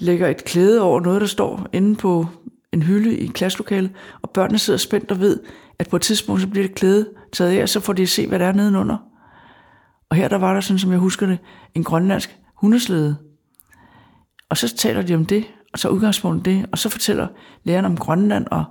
lægger 0.00 0.28
et 0.28 0.44
klæde 0.44 0.82
over 0.82 1.00
noget, 1.00 1.20
der 1.20 1.26
står 1.26 1.66
inde 1.72 1.96
på 1.96 2.26
en 2.72 2.82
hylde 2.82 3.16
i 3.16 3.26
klasselokalet, 3.26 3.90
og 4.22 4.30
børnene 4.30 4.58
sidder 4.58 4.78
spændt 4.78 5.10
og 5.10 5.20
ved, 5.20 5.40
at 5.78 5.88
på 5.88 5.96
et 5.96 6.02
tidspunkt 6.02 6.40
så 6.40 6.48
bliver 6.48 6.66
det 6.66 6.76
klæde 6.76 7.08
taget 7.32 7.58
af, 7.58 7.62
og 7.62 7.68
så 7.68 7.80
får 7.80 7.92
de 7.92 8.02
at 8.02 8.08
se, 8.08 8.26
hvad 8.26 8.38
der 8.38 8.46
er 8.46 8.52
nedenunder. 8.52 8.96
Og 10.10 10.16
her 10.16 10.28
der 10.28 10.38
var 10.38 10.54
der, 10.54 10.60
sådan 10.60 10.78
som 10.78 10.90
jeg 10.90 10.98
husker 10.98 11.26
det, 11.26 11.38
en 11.74 11.84
grønlandsk 11.84 12.38
hundeslede. 12.54 13.16
Og 14.48 14.56
så 14.56 14.76
taler 14.76 15.02
de 15.02 15.14
om 15.14 15.26
det, 15.26 15.44
og 15.72 15.78
så 15.78 15.88
udgangspunktet 15.88 16.44
det, 16.44 16.66
og 16.72 16.78
så 16.78 16.88
fortæller 16.88 17.28
læreren 17.64 17.84
om 17.84 17.96
Grønland 17.96 18.46
og 18.50 18.64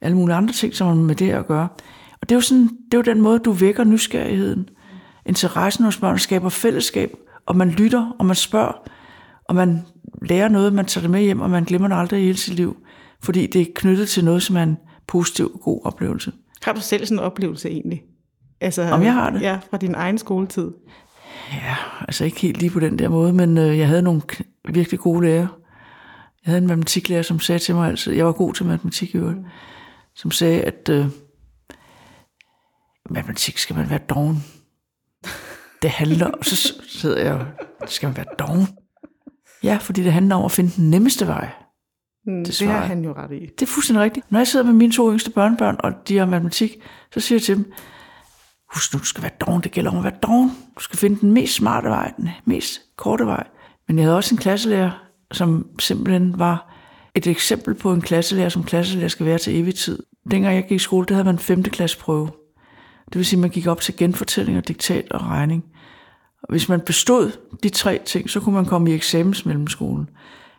alle 0.00 0.16
mulige 0.16 0.36
andre 0.36 0.52
ting, 0.52 0.74
som 0.74 0.86
har 0.86 0.94
med 0.94 1.14
det 1.14 1.30
at 1.30 1.46
gøre. 1.46 1.68
Og 2.26 2.30
det 2.30 2.34
er 2.34 2.36
jo, 2.36 2.40
sådan, 2.40 2.62
det 2.62 2.94
er 2.94 2.98
jo 2.98 3.02
den 3.02 3.20
måde, 3.20 3.38
du 3.38 3.52
vækker 3.52 3.84
nysgerrigheden, 3.84 4.68
interessen 5.26 5.84
hos 5.84 5.96
børn, 5.96 6.18
skaber 6.18 6.48
fællesskab 6.48 7.16
og 7.46 7.56
man 7.56 7.70
lytter, 7.70 8.16
og 8.18 8.26
man 8.26 8.36
spørger, 8.36 8.72
og 9.48 9.54
man 9.54 9.82
lærer 10.22 10.48
noget, 10.48 10.72
man 10.72 10.84
tager 10.84 11.02
det 11.02 11.10
med 11.10 11.20
hjem, 11.20 11.40
og 11.40 11.50
man 11.50 11.64
glemmer 11.64 11.88
det 11.88 11.96
aldrig 11.96 12.20
i 12.20 12.24
hele 12.24 12.38
sit 12.38 12.54
liv, 12.54 12.76
fordi 13.22 13.46
det 13.46 13.60
er 13.60 13.66
knyttet 13.74 14.08
til 14.08 14.24
noget, 14.24 14.42
som 14.42 14.56
er 14.56 14.62
en 14.62 14.76
positiv 15.06 15.50
og 15.54 15.60
god 15.60 15.80
oplevelse. 15.84 16.32
Har 16.62 16.72
du 16.72 16.80
selv 16.80 17.06
sådan 17.06 17.18
en 17.18 17.24
oplevelse 17.24 17.70
egentlig? 17.70 18.02
Altså, 18.60 18.82
Om 18.82 19.02
jeg 19.02 19.14
har 19.14 19.30
det? 19.30 19.40
Ja, 19.42 19.58
fra 19.70 19.76
din 19.76 19.94
egen 19.94 20.18
skoletid. 20.18 20.70
Ja, 21.52 21.76
altså 22.00 22.24
ikke 22.24 22.40
helt 22.40 22.58
lige 22.58 22.70
på 22.70 22.80
den 22.80 22.98
der 22.98 23.08
måde, 23.08 23.32
men 23.32 23.58
øh, 23.58 23.78
jeg 23.78 23.88
havde 23.88 24.02
nogle 24.02 24.22
virkelig 24.68 25.00
gode 25.00 25.26
lærere. 25.26 25.48
Jeg 26.44 26.50
havde 26.50 26.58
en 26.58 26.66
matematiklærer, 26.66 27.22
som 27.22 27.40
sagde 27.40 27.58
til 27.58 27.74
mig 27.74 27.88
altid, 27.88 28.12
jeg 28.12 28.26
var 28.26 28.32
god 28.32 28.54
til 28.54 28.66
matematik 28.66 29.14
i 29.14 29.18
øvrigt, 29.18 29.38
som 30.14 30.30
sagde, 30.30 30.60
at 30.60 30.88
øh, 30.88 31.06
matematik 33.10 33.58
skal 33.58 33.76
man 33.76 33.90
være 33.90 33.98
doven. 33.98 34.44
Det 35.82 35.90
handler, 35.90 36.30
så 36.42 36.74
sidder 36.88 37.22
jeg 37.22 37.34
og, 37.34 37.46
skal 37.86 38.06
man 38.06 38.16
være 38.16 38.26
doven? 38.38 38.68
Ja, 39.62 39.76
fordi 39.80 40.02
det 40.02 40.12
handler 40.12 40.36
om 40.36 40.44
at 40.44 40.52
finde 40.52 40.70
den 40.76 40.90
nemmeste 40.90 41.26
vej. 41.26 41.50
Mm, 42.26 42.44
det, 42.44 42.58
det 42.58 42.68
har 42.68 42.80
han 42.80 43.04
jo 43.04 43.12
ret 43.12 43.32
i. 43.32 43.40
Det 43.40 43.62
er 43.62 43.66
fuldstændig 43.66 44.04
rigtigt. 44.04 44.32
Når 44.32 44.38
jeg 44.38 44.46
sidder 44.46 44.66
med 44.66 44.72
mine 44.74 44.92
to 44.92 45.12
yngste 45.12 45.30
børnebørn, 45.30 45.76
og 45.78 45.92
de 46.08 46.16
har 46.18 46.26
matematik, 46.26 46.76
så 47.12 47.20
siger 47.20 47.36
jeg 47.36 47.42
til 47.42 47.56
dem, 47.56 47.72
husk 48.74 48.94
nu, 48.94 48.98
du 48.98 49.04
skal 49.04 49.22
være 49.22 49.32
doven, 49.46 49.62
det 49.62 49.72
gælder 49.72 49.90
om 49.90 49.96
at 49.96 50.04
være 50.04 50.16
doven. 50.22 50.50
Du 50.76 50.82
skal 50.82 50.98
finde 50.98 51.20
den 51.20 51.32
mest 51.32 51.54
smarte 51.54 51.88
vej, 51.88 52.12
den 52.16 52.28
mest 52.44 52.80
korte 52.96 53.26
vej. 53.26 53.46
Men 53.88 53.98
jeg 53.98 54.04
havde 54.04 54.16
også 54.16 54.34
en 54.34 54.38
klasselærer, 54.38 55.06
som 55.32 55.66
simpelthen 55.78 56.38
var 56.38 56.74
et 57.14 57.26
eksempel 57.26 57.74
på 57.74 57.92
en 57.92 58.00
klasselærer, 58.00 58.48
som 58.48 58.64
klasselærer 58.64 59.08
skal 59.08 59.26
være 59.26 59.38
til 59.38 59.56
evig 59.56 59.74
tid. 59.74 60.02
Dengang 60.30 60.54
jeg 60.54 60.62
gik 60.62 60.76
i 60.76 60.78
skole, 60.78 61.06
der 61.06 61.14
havde 61.14 61.24
man 61.24 61.38
5. 61.38 61.62
klasse 61.62 61.98
prøve. 61.98 62.30
Det 63.06 63.16
vil 63.16 63.26
sige, 63.26 63.38
at 63.38 63.40
man 63.40 63.50
gik 63.50 63.66
op 63.66 63.80
til 63.80 63.96
genfortælling 63.96 64.58
og 64.58 64.68
diktat 64.68 65.12
og 65.12 65.20
regning. 65.20 65.64
Og 66.42 66.48
hvis 66.50 66.68
man 66.68 66.80
bestod 66.80 67.32
de 67.62 67.68
tre 67.68 68.00
ting, 68.06 68.30
så 68.30 68.40
kunne 68.40 68.54
man 68.54 68.64
komme 68.64 68.90
i 68.90 68.94
eksamens 68.94 69.46
mellemskolen. 69.46 70.10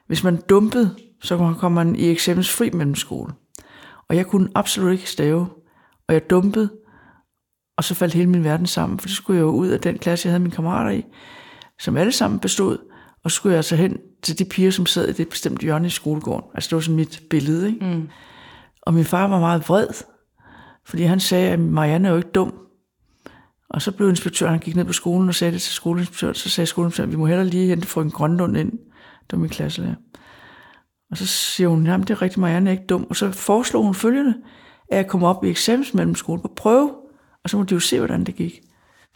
Hvis 0.08 0.24
man 0.24 0.42
dumpede, 0.50 0.96
så 1.22 1.56
kom 1.60 1.72
man 1.72 1.96
i 1.96 2.10
eksamensfri 2.12 2.70
mellemskole. 2.70 3.34
Og 4.10 4.16
jeg 4.16 4.26
kunne 4.26 4.50
absolut 4.56 4.92
ikke 4.92 5.10
stave. 5.10 5.48
Og 6.08 6.14
jeg 6.14 6.30
dumpede, 6.30 6.70
og 7.78 7.84
så 7.84 7.96
faldt 7.96 8.14
hele 8.14 8.30
min 8.30 8.44
verden 8.44 8.68
sammen, 8.68 9.00
for 9.00 9.10
så 9.10 9.16
skulle 9.16 9.38
jeg 9.38 9.44
jo 9.44 9.52
ud 9.52 9.68
af 9.68 9.80
den 9.80 9.98
klasse, 9.98 10.28
jeg 10.28 10.32
havde 10.32 10.44
mine 10.44 10.56
kammerater 10.56 10.92
i, 10.92 11.06
som 11.80 11.98
alle 11.98 12.12
sammen 12.12 12.40
bestod, 12.40 12.78
og 13.24 13.32
så 13.32 13.36
skulle 13.36 13.54
jeg 13.54 13.58
altså 13.58 13.76
hen 13.76 13.98
til 14.24 14.40
de 14.40 14.46
piger, 14.46 14.72
som 14.72 14.86
sad 14.86 15.08
i 15.08 15.14
det 15.14 15.30
bestemte 15.30 15.62
hjørne 15.62 15.88
i 15.88 15.90
skolegården. 15.90 16.50
Altså 16.54 16.68
det 16.70 16.76
var 16.76 16.82
sådan 16.82 16.96
mit 16.96 17.22
billede, 17.30 17.68
ikke? 17.68 17.86
Mm. 17.86 18.10
Og 18.82 18.94
min 18.94 19.06
far 19.06 19.28
var 19.28 19.40
meget 19.40 19.70
vred, 19.70 19.88
fordi 20.88 21.04
han 21.04 21.20
sagde, 21.20 21.50
at 21.50 21.60
Marianne 21.60 22.08
er 22.08 22.12
jo 22.12 22.18
ikke 22.18 22.32
dum. 22.32 22.54
Og 23.70 23.82
så 23.82 23.92
blev 23.92 24.10
inspektøren, 24.10 24.52
han 24.52 24.60
gik 24.60 24.76
ned 24.76 24.86
på 24.86 24.94
skolen 24.94 25.30
og 25.30 25.36
sagde 25.36 25.54
det 25.54 25.62
til 25.62 25.74
skoleinspektøren, 25.74 26.36
så 26.36 26.50
sagde 26.50 26.66
skoleinspektøren, 26.66 27.12
vi 27.12 27.16
må 27.16 27.26
hellere 27.26 27.48
lige 27.48 27.68
hente 27.68 27.88
frøken 27.88 28.12
Grønlund 28.12 28.58
ind. 28.58 28.72
Det 28.72 29.32
var 29.32 29.38
min 29.38 29.50
klasselærer. 29.50 29.96
Og 31.12 31.18
så 31.18 31.28
siger 31.28 31.68
hun, 31.68 31.86
jamen 31.86 32.08
det 32.08 32.14
er 32.14 32.22
rigtigt, 32.22 32.38
Marianne 32.38 32.70
er 32.70 32.72
ikke 32.72 32.86
dum. 32.86 33.08
Og 33.10 33.16
så 33.16 33.32
foreslog 33.32 33.84
hun 33.84 33.96
følgende, 33.96 34.34
at 34.92 34.98
jeg 34.98 35.08
kom 35.08 35.24
op 35.24 35.44
i 35.44 35.50
eksamens 35.50 35.94
mellem 35.94 36.16
skole 36.16 36.42
på 36.42 36.54
prøve, 36.56 36.92
og 37.44 37.50
så 37.50 37.58
må 37.58 37.64
de 37.64 37.74
jo 37.74 37.80
se, 37.80 37.98
hvordan 37.98 38.24
det 38.24 38.36
gik. 38.36 38.62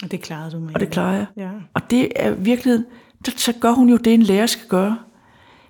Og 0.04 0.12
det 0.12 0.22
klarede 0.22 0.51
du 0.51 0.60
med. 0.60 0.74
Og 0.74 0.80
det 0.80 0.90
klarede 0.90 1.18
jeg. 1.18 1.28
Ja. 1.38 1.51
Og 1.74 1.92
det 1.92 2.12
er 2.16 2.32
virkeligheden, 2.32 2.86
der, 3.25 3.32
så 3.36 3.54
gør 3.62 3.72
hun 3.72 3.90
jo 3.90 3.98
det, 3.98 4.13
en 4.13 4.22
lærer 4.22 4.46
skal 4.46 4.68
gøre. 4.68 4.98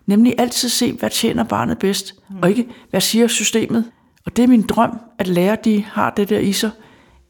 Nemlig 0.05 0.35
altid 0.37 0.69
se, 0.69 0.93
hvad 0.93 1.09
tjener 1.09 1.43
barnet 1.43 1.79
bedst, 1.79 2.13
mm. 2.29 2.39
og 2.41 2.49
ikke, 2.49 2.67
hvad 2.89 3.01
siger 3.01 3.27
systemet. 3.27 3.91
Og 4.25 4.35
det 4.35 4.43
er 4.43 4.47
min 4.47 4.61
drøm, 4.61 4.99
at 5.19 5.27
lærer 5.27 5.55
de 5.55 5.83
har 5.83 6.09
det 6.09 6.29
der 6.29 6.39
i 6.39 6.51
sig, 6.51 6.71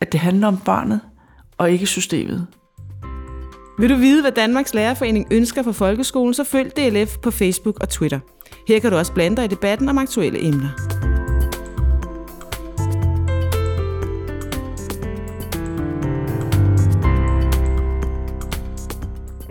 at 0.02 0.12
det 0.12 0.20
handler 0.20 0.48
om 0.48 0.58
barnet, 0.66 1.02
og 1.58 1.72
ikke 1.72 1.86
systemet. 1.86 2.48
Vil 3.80 3.90
du 3.90 3.96
vide, 3.96 4.22
hvad 4.22 4.32
Danmarks 4.32 4.74
Lærerforening 4.74 5.28
ønsker 5.32 5.64
for 5.64 5.72
folkeskolen, 5.72 6.34
så 6.34 6.44
følg 6.44 6.78
DLF 6.78 7.18
på 7.18 7.32
Facebook 7.32 7.78
og 7.82 7.90
Twitter. 7.90 8.20
Her 8.68 8.80
kan 8.80 8.92
du 8.92 8.98
også 8.98 9.14
blande 9.14 9.38
dig 9.38 9.46
i 9.46 9.48
debatten 9.48 9.90
om 9.90 9.98
aktuelle 9.98 10.48
emner. 10.48 10.70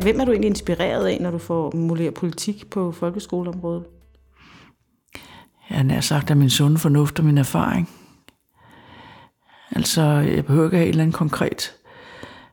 Hvem 0.02 0.20
er 0.20 0.24
du 0.24 0.30
egentlig 0.30 0.48
inspireret 0.48 1.06
af, 1.06 1.18
når 1.20 1.30
du 1.30 1.38
får 1.38 1.76
mulighed 1.76 2.12
politik 2.12 2.70
på 2.70 2.92
folkeskoleområdet? 2.92 3.84
Jeg 5.70 5.84
nær 5.84 6.00
sagt 6.00 6.30
af 6.30 6.36
min 6.36 6.50
sunde 6.50 6.78
fornuft 6.78 7.18
og 7.18 7.24
min 7.24 7.38
erfaring. 7.38 7.90
Altså, 9.70 10.02
jeg 10.02 10.44
behøver 10.44 10.66
ikke 10.66 10.76
have 10.76 10.86
et 10.86 10.90
eller 10.90 11.02
andet 11.02 11.16
konkret. 11.16 11.72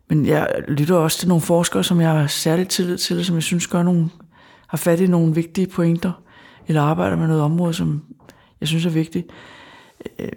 Men 0.09 0.25
jeg 0.25 0.49
lytter 0.67 0.95
også 0.95 1.19
til 1.19 1.27
nogle 1.27 1.41
forskere, 1.41 1.83
som 1.83 2.01
jeg 2.01 2.09
har 2.09 2.27
særligt 2.27 2.69
tillid 2.69 2.97
til, 2.97 3.25
som 3.25 3.35
jeg 3.35 3.43
synes 3.43 3.67
gør 3.67 3.83
nogle, 3.83 4.09
har 4.67 4.77
fat 4.77 4.99
i 4.99 5.07
nogle 5.07 5.35
vigtige 5.35 5.67
pointer, 5.67 6.11
eller 6.67 6.81
arbejder 6.81 7.15
med 7.17 7.27
noget 7.27 7.43
område, 7.43 7.73
som 7.73 8.03
jeg 8.61 8.67
synes 8.67 8.85
er 8.85 8.89
vigtigt. 8.89 9.27
Øh, 10.19 10.29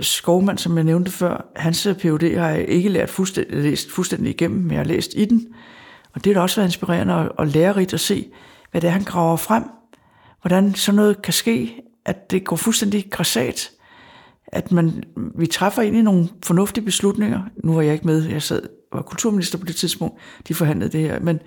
Skovmand, 0.00 0.58
som 0.58 0.76
jeg 0.76 0.84
nævnte 0.84 1.10
før, 1.10 1.46
hans 1.56 1.88
PhD 1.98 2.38
har 2.38 2.48
jeg 2.48 2.68
ikke 2.68 2.88
lært 2.88 3.10
fuldstændig, 3.10 3.62
læst 3.62 3.90
fuldstændig 3.90 4.30
igennem, 4.30 4.62
men 4.62 4.70
jeg 4.70 4.78
har 4.78 4.84
læst 4.84 5.10
i 5.16 5.24
den. 5.24 5.46
Og 6.14 6.24
det 6.24 6.32
har 6.34 6.40
da 6.40 6.42
også 6.42 6.56
været 6.56 6.68
inspirerende 6.68 7.14
og, 7.14 7.34
og 7.38 7.46
lærerigt 7.46 7.94
at 7.94 8.00
se, 8.00 8.26
hvad 8.70 8.80
det 8.80 8.88
er, 8.88 8.92
han 8.92 9.04
graver 9.04 9.36
frem. 9.36 9.64
Hvordan 10.42 10.74
sådan 10.74 10.96
noget 10.96 11.22
kan 11.22 11.32
ske, 11.32 11.82
at 12.04 12.30
det 12.30 12.44
går 12.44 12.56
fuldstændig 12.56 13.10
græsat. 13.10 13.70
At 14.46 14.72
man, 14.72 15.04
vi 15.38 15.46
træffer 15.46 15.82
egentlig 15.82 16.02
nogle 16.02 16.28
fornuftige 16.42 16.84
beslutninger. 16.84 17.42
Nu 17.64 17.74
var 17.74 17.82
jeg 17.82 17.92
ikke 17.92 18.06
med, 18.06 18.24
jeg 18.24 18.42
sad, 18.42 18.62
var 18.92 19.02
kulturminister 19.02 19.58
på 19.58 19.64
det 19.64 19.76
tidspunkt, 19.76 20.20
de 20.48 20.54
forhandlede 20.54 20.92
det 20.92 21.00
her. 21.00 21.20
Men 21.20 21.38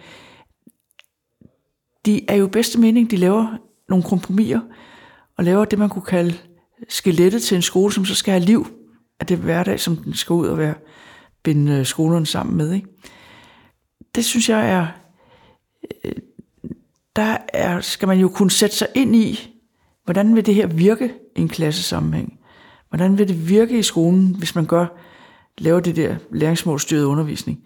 de 2.05 2.29
er 2.29 2.35
jo 2.35 2.47
bedste 2.47 2.79
mening, 2.79 3.11
de 3.11 3.17
laver 3.17 3.57
nogle 3.89 4.03
kompromiser, 4.03 4.61
og 5.37 5.43
laver 5.43 5.65
det, 5.65 5.79
man 5.79 5.89
kunne 5.89 6.05
kalde 6.05 6.37
skelettet 6.89 7.41
til 7.41 7.55
en 7.55 7.61
skole, 7.61 7.93
som 7.93 8.05
så 8.05 8.15
skal 8.15 8.31
have 8.31 8.45
liv 8.45 8.67
af 9.19 9.25
det 9.25 9.37
hverdag, 9.37 9.79
som 9.79 9.97
den 9.97 10.13
skal 10.13 10.33
ud 10.33 10.47
og 10.47 10.57
være, 10.57 10.73
binde 11.43 11.71
øh, 11.71 11.85
skolerne 11.85 12.25
sammen 12.25 12.57
med. 12.57 12.73
Ikke? 12.73 12.87
det 14.17 14.25
synes 14.25 14.49
jeg 14.49 14.69
er, 14.69 14.87
øh, 16.05 16.11
der 17.15 17.37
er, 17.53 17.81
skal 17.81 18.07
man 18.07 18.19
jo 18.19 18.29
kunne 18.29 18.51
sætte 18.51 18.75
sig 18.75 18.87
ind 18.95 19.15
i, 19.15 19.56
hvordan 20.07 20.35
vil 20.35 20.45
det 20.45 20.55
her 20.55 20.67
virke 20.67 21.13
i 21.35 21.41
en 21.41 21.49
klassesammenhæng? 21.49 22.39
Hvordan 22.89 23.17
vil 23.17 23.27
det 23.27 23.49
virke 23.49 23.79
i 23.79 23.83
skolen, 23.83 24.35
hvis 24.37 24.55
man 24.55 24.65
gør, 24.65 24.85
laver 25.57 25.79
det 25.79 25.95
der 25.95 26.15
læringsmålstyret 26.31 27.03
undervisning? 27.05 27.59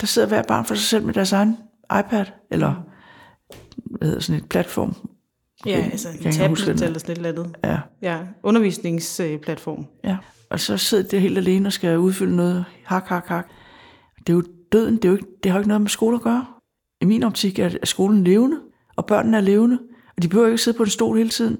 Der 0.00 0.06
sidder 0.06 0.28
hver 0.28 0.42
barn 0.42 0.64
for 0.64 0.74
sig 0.74 0.84
selv 0.84 1.04
med 1.06 1.14
deres 1.14 1.32
egen 1.32 1.56
iPad, 1.98 2.24
eller 2.50 2.74
hvad 3.84 4.08
hedder 4.08 4.20
sådan 4.22 4.40
et 4.42 4.48
platform. 4.48 4.94
Ja, 5.66 5.88
altså 5.92 6.08
en 6.08 6.32
tablet 6.32 6.82
eller 6.82 6.98
sådan 6.98 7.12
et 7.12 7.16
eller 7.16 7.28
andet. 7.28 7.56
Ja, 7.64 7.78
Ja, 8.02 8.18
undervisningsplatform. 8.42 9.86
ja. 10.04 10.16
Og 10.50 10.60
så 10.60 10.76
sidder 10.76 11.08
det 11.08 11.20
helt 11.20 11.38
alene 11.38 11.68
og 11.68 11.72
skal 11.72 11.98
udfylde 11.98 12.36
noget. 12.36 12.64
Hak, 12.84 13.06
hak, 13.06 13.26
hak. 13.26 13.48
Det 14.18 14.28
er 14.28 14.32
jo 14.32 14.42
døden, 14.72 14.96
det, 14.96 15.04
er 15.04 15.08
jo 15.08 15.14
ikke, 15.14 15.26
det 15.42 15.50
har 15.50 15.58
jo 15.58 15.60
ikke 15.60 15.68
noget 15.68 15.80
med 15.80 15.88
skole 15.90 16.16
at 16.16 16.22
gøre. 16.22 16.46
I 17.00 17.04
min 17.04 17.22
optik 17.22 17.58
er, 17.58 17.70
er 17.82 17.86
skolen 17.86 18.24
levende, 18.24 18.56
og 18.96 19.06
børnene 19.06 19.36
er 19.36 19.40
levende, 19.40 19.78
og 20.16 20.22
de 20.22 20.28
behøver 20.28 20.48
ikke 20.48 20.58
sidde 20.58 20.76
på 20.76 20.82
en 20.82 20.90
stol 20.90 21.16
hele 21.16 21.30
tiden. 21.30 21.58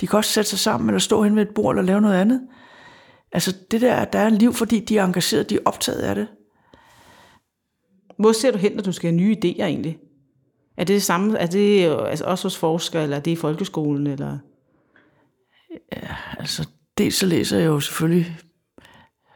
De 0.00 0.06
kan 0.06 0.16
også 0.16 0.30
sætte 0.32 0.50
sig 0.50 0.58
sammen, 0.58 0.88
eller 0.90 0.98
stå 1.00 1.22
hen 1.22 1.36
ved 1.36 1.42
et 1.42 1.54
bord, 1.54 1.74
eller 1.74 1.82
lave 1.86 2.00
noget 2.00 2.14
andet. 2.20 2.40
Altså 3.32 3.56
det 3.70 3.80
der, 3.80 4.04
der 4.04 4.18
er 4.18 4.26
en 4.26 4.36
liv, 4.38 4.52
fordi 4.54 4.80
de 4.80 4.98
er 4.98 5.04
engageret, 5.04 5.50
de 5.50 5.54
er 5.54 5.58
optaget 5.64 6.00
af 6.00 6.14
det. 6.14 6.28
Hvor 8.18 8.32
ser 8.32 8.50
du 8.50 8.58
hen, 8.58 8.72
når 8.72 8.82
du 8.82 8.92
skal 8.92 9.10
have 9.10 9.16
nye 9.16 9.36
idéer 9.44 9.62
egentlig? 9.62 9.98
Er 10.76 10.84
det 10.84 10.94
det 10.94 11.02
samme, 11.02 11.38
er 11.38 11.46
det 11.46 11.84
altså 12.06 12.24
også 12.24 12.44
hos 12.44 12.56
forskere, 12.58 13.02
eller 13.02 13.16
er 13.16 13.20
det 13.20 13.30
i 13.30 13.36
folkeskolen? 13.36 14.06
Eller? 14.06 14.38
Altså 16.38 16.68
dels 16.98 17.14
så 17.14 17.26
læser 17.26 17.58
jeg 17.58 17.66
jo 17.66 17.80
selvfølgelig 17.80 18.36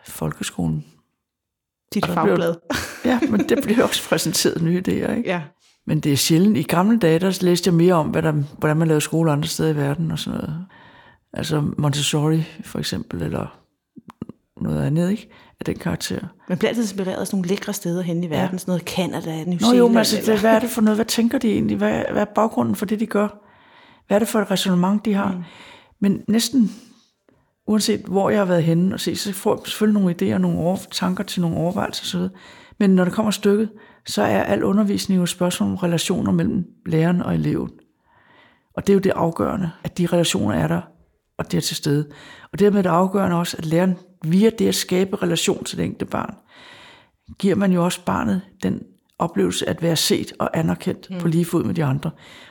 folkeskolen. 0.07 0.85
Dit 1.95 2.03
der 2.03 2.09
bliver- 2.09 2.27
fagblad. 2.27 2.55
Ja, 3.05 3.21
men 3.31 3.49
det 3.49 3.59
bliver 3.65 3.83
også 3.85 4.09
præsenteret 4.09 4.63
nye 4.63 4.83
idéer, 4.89 5.11
ikke? 5.11 5.23
Ja. 5.25 5.43
Men 5.87 6.01
det 6.01 6.13
er 6.13 6.17
sjældent. 6.17 6.57
I 6.57 6.63
gamle 6.63 6.99
dage, 6.99 7.19
der 7.19 7.39
læste 7.41 7.69
jeg 7.69 7.75
mere 7.75 7.95
om, 7.95 8.09
hvad 8.09 8.23
der, 8.23 8.33
hvordan 8.33 8.77
man 8.77 8.89
lavede 8.89 9.01
skole 9.01 9.33
andre 9.33 9.49
steder 9.49 9.71
i 9.71 9.77
verden 9.77 10.11
og 10.11 10.19
sådan 10.19 10.41
noget. 10.41 10.67
Altså 11.33 11.71
Montessori 11.79 12.43
for 12.65 12.79
eksempel, 12.79 13.23
eller 13.23 13.59
noget 14.61 14.83
andet, 14.83 15.11
ikke? 15.11 15.29
Af 15.61 15.65
den 15.65 15.79
karakter. 15.79 16.21
Man 16.49 16.59
bliver 16.59 16.69
altid 16.69 16.83
inspireret 16.83 17.17
af 17.17 17.27
sådan 17.27 17.37
nogle 17.37 17.49
lækre 17.49 17.73
steder 17.73 18.03
hen 18.03 18.25
i 18.25 18.31
verden, 18.31 18.53
ja. 18.53 18.59
sådan 18.59 18.73
noget 18.73 18.83
Canada, 18.83 19.45
New 19.45 19.53
Nå 19.53 19.59
Zealand. 19.59 19.79
jo, 19.79 19.89
men 19.89 19.97
altså, 19.97 20.33
det, 20.33 20.41
hvad 20.41 20.51
er 20.51 20.59
det 20.59 20.71
for 20.71 20.81
noget? 20.81 20.97
Hvad 20.97 21.05
tænker 21.05 21.39
de 21.39 21.53
egentlig? 21.53 21.77
Hvad, 21.77 22.03
hvad 22.13 22.23
er 22.23 22.27
baggrunden 22.35 22.77
for 22.77 22.87
det, 22.87 23.01
de 23.01 23.07
gør? 23.07 23.29
Hvad 24.07 24.17
er 24.17 24.19
det 24.19 24.29
for 24.29 24.41
et 24.41 24.51
resonemang, 24.51 25.05
de 25.05 25.15
har? 25.15 25.33
Mm. 25.33 25.43
Men 26.01 26.23
næsten, 26.29 26.71
uanset 27.69 28.01
hvor 28.01 28.31
jeg 28.31 28.41
har 28.41 28.45
været 28.45 28.63
henne 28.63 28.95
og 28.95 29.01
se, 29.01 29.17
så 29.17 29.33
får 29.33 29.55
jeg 29.55 29.61
selvfølgelig 29.65 30.03
nogle 30.03 30.17
idéer, 30.23 30.39
nogle 30.39 30.59
over, 30.59 30.77
tanker 30.91 31.25
til 31.25 31.43
nogle 31.43 31.57
overvejelser 31.57 32.19
osv. 32.19 32.29
Men 32.79 32.91
når 32.91 33.05
det 33.05 33.13
kommer 33.13 33.31
stykket, 33.31 33.69
så 34.07 34.23
er 34.23 34.43
al 34.43 34.65
undervisning 34.65 35.19
jo 35.19 35.23
et 35.23 35.29
spørgsmål 35.29 35.71
om 35.71 35.77
relationer 35.77 36.33
mellem 36.33 36.67
læreren 36.87 37.23
og 37.23 37.35
eleven. 37.35 37.71
Og 38.77 38.87
det 38.87 38.93
er 38.93 38.95
jo 38.95 39.01
det 39.01 39.13
afgørende, 39.17 39.71
at 39.85 39.99
de 39.99 40.07
relationer 40.07 40.55
er 40.55 40.69
der, 40.69 40.81
og 41.39 41.53
det 41.53 41.57
er 41.57 41.61
til 41.61 41.77
stede. 41.77 42.09
Og 42.53 42.59
dermed 42.59 42.79
er 42.79 42.83
det 42.83 42.91
afgørende 42.91 43.37
også, 43.37 43.57
at 43.57 43.67
læreren 43.67 43.97
via 44.25 44.51
det 44.59 44.69
at 44.69 44.75
skabe 44.75 45.23
relation 45.23 45.65
til 45.65 45.79
det 45.79 45.85
enkelte 45.85 46.07
barn, 46.07 46.35
giver 47.39 47.55
man 47.55 47.73
jo 47.73 47.85
også 47.85 48.05
barnet 48.05 48.43
den 48.63 48.83
oplevelse 49.19 49.69
at 49.69 49.83
være 49.83 49.97
set 49.97 50.33
og 50.39 50.59
anerkendt 50.59 51.11
mm. 51.11 51.19
på 51.19 51.29
lige 51.29 51.45
fod 51.45 51.65
med 51.65 51.75
de 51.75 51.85
andre. 51.85 52.11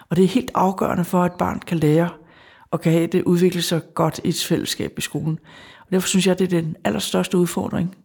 Og 0.10 0.16
det 0.16 0.24
er 0.24 0.28
helt 0.28 0.52
afgørende 0.56 1.06
for, 1.06 1.24
at 1.24 1.32
et 1.32 1.38
barn 1.38 1.60
kan 1.60 1.78
lære 1.78 2.10
og 2.72 2.82
kan 2.82 2.92
have 2.92 3.08
det 3.08 3.24
udvikle 3.24 3.62
sig 3.62 3.82
godt 3.94 4.20
i 4.24 4.30
et 4.30 4.44
fællesskab 4.48 4.98
i 4.98 5.02
skolen. 5.02 5.40
Og 5.80 5.92
derfor 5.92 6.08
synes 6.08 6.28
jeg, 6.28 6.40
det 6.40 6.54
er 6.54 6.62
den 6.62 6.76
allerstørste 6.84 7.38
udfordring. 7.38 7.96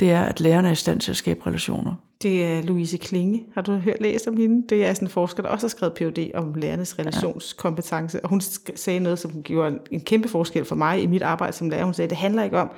Det 0.00 0.10
er, 0.10 0.22
at 0.22 0.40
lærerne 0.40 0.68
er 0.68 0.72
i 0.72 0.74
stand 0.74 1.00
til 1.00 1.10
at 1.10 1.16
skabe 1.16 1.46
relationer. 1.46 1.94
Det 2.22 2.44
er 2.44 2.62
Louise 2.62 2.96
Klinge. 2.96 3.44
Har 3.54 3.62
du 3.62 3.72
hørt 3.72 4.00
læst 4.00 4.28
om 4.28 4.36
hende? 4.36 4.68
Det 4.68 4.86
er 4.86 4.94
sådan 4.94 5.06
en 5.06 5.10
forsker, 5.10 5.42
der 5.42 5.50
også 5.50 5.66
har 5.66 5.68
skrevet 5.68 5.94
Ph.D. 5.94 6.30
om 6.34 6.54
lærernes 6.54 6.98
relationskompetence. 6.98 8.24
Og 8.24 8.28
hun 8.28 8.40
sagde 8.74 9.00
noget, 9.00 9.18
som 9.18 9.42
gjorde 9.42 9.78
en 9.90 10.00
kæmpe 10.00 10.28
forskel 10.28 10.64
for 10.64 10.76
mig 10.76 11.02
i 11.02 11.06
mit 11.06 11.22
arbejde 11.22 11.52
som 11.52 11.70
lærer. 11.70 11.84
Hun 11.84 11.94
sagde, 11.94 12.08
det 12.08 12.18
handler 12.18 12.42
ikke 12.44 12.58
om, 12.58 12.70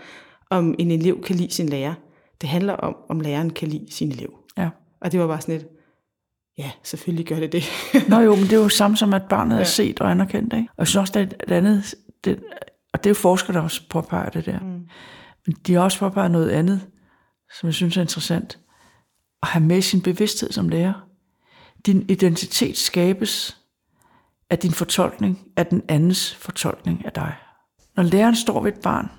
om 0.51 0.75
en 0.79 0.91
elev 0.91 1.23
kan 1.23 1.37
lide 1.37 1.55
sin 1.55 1.69
lærer. 1.69 1.95
Det 2.41 2.49
handler 2.49 2.73
om, 2.73 2.97
om 3.09 3.21
læreren 3.21 3.51
kan 3.51 3.69
lide 3.69 3.87
sin 3.91 4.11
elev. 4.11 4.35
Ja. 4.59 4.69
Og 5.01 5.13
det 5.13 5.21
var 5.21 5.27
bare 5.27 5.41
sådan 5.41 5.55
et, 5.55 5.67
ja, 6.59 6.71
selvfølgelig 6.83 7.27
gør 7.27 7.41
det 7.41 7.53
det. 7.53 7.65
Nå 8.09 8.21
jo, 8.21 8.35
men 8.35 8.45
det 8.45 8.53
er 8.53 8.63
jo 8.63 8.69
samme 8.69 8.97
som, 8.97 9.15
at 9.15 9.23
barnet 9.29 9.57
ja. 9.57 9.61
er 9.61 9.65
set 9.65 10.01
og 10.01 10.11
anerkendt. 10.11 10.55
Ikke? 10.55 10.69
Og 10.71 10.79
jeg 10.79 10.87
synes 10.87 11.01
også, 11.01 11.13
det 11.13 11.21
er 11.21 11.45
et 11.47 11.53
andet, 11.53 11.95
det, 12.25 12.41
og 12.93 13.05
det 13.05 13.07
er 13.07 13.11
jo 13.11 13.15
forskere, 13.15 13.57
der 13.57 13.61
også 13.61 13.83
påpeger 13.91 14.31
det 14.31 14.47
der. 14.47 14.59
Mm. 14.59 14.87
Men 15.47 15.57
de 15.67 15.75
har 15.75 15.81
også 15.81 15.99
påpeget 15.99 16.31
noget 16.31 16.51
andet, 16.51 16.81
som 17.53 17.67
jeg 17.67 17.75
synes 17.75 17.97
er 17.97 18.01
interessant. 18.01 18.59
At 19.43 19.49
have 19.49 19.65
med 19.65 19.83
sin 19.83 20.03
bevidsthed 20.03 20.53
som 20.53 20.69
lærer. 20.69 21.07
Din 21.87 22.05
identitet 22.09 22.79
skabes 22.79 23.57
af 24.51 24.59
din 24.59 24.73
fortolkning 24.73 25.49
af 25.57 25.67
den 25.67 25.83
andens 25.89 26.35
fortolkning 26.35 27.05
af 27.05 27.13
dig. 27.13 27.35
Når 27.97 28.03
læreren 28.03 28.37
står 28.37 28.63
ved 28.63 28.73
et 28.73 28.81
barn 28.81 29.11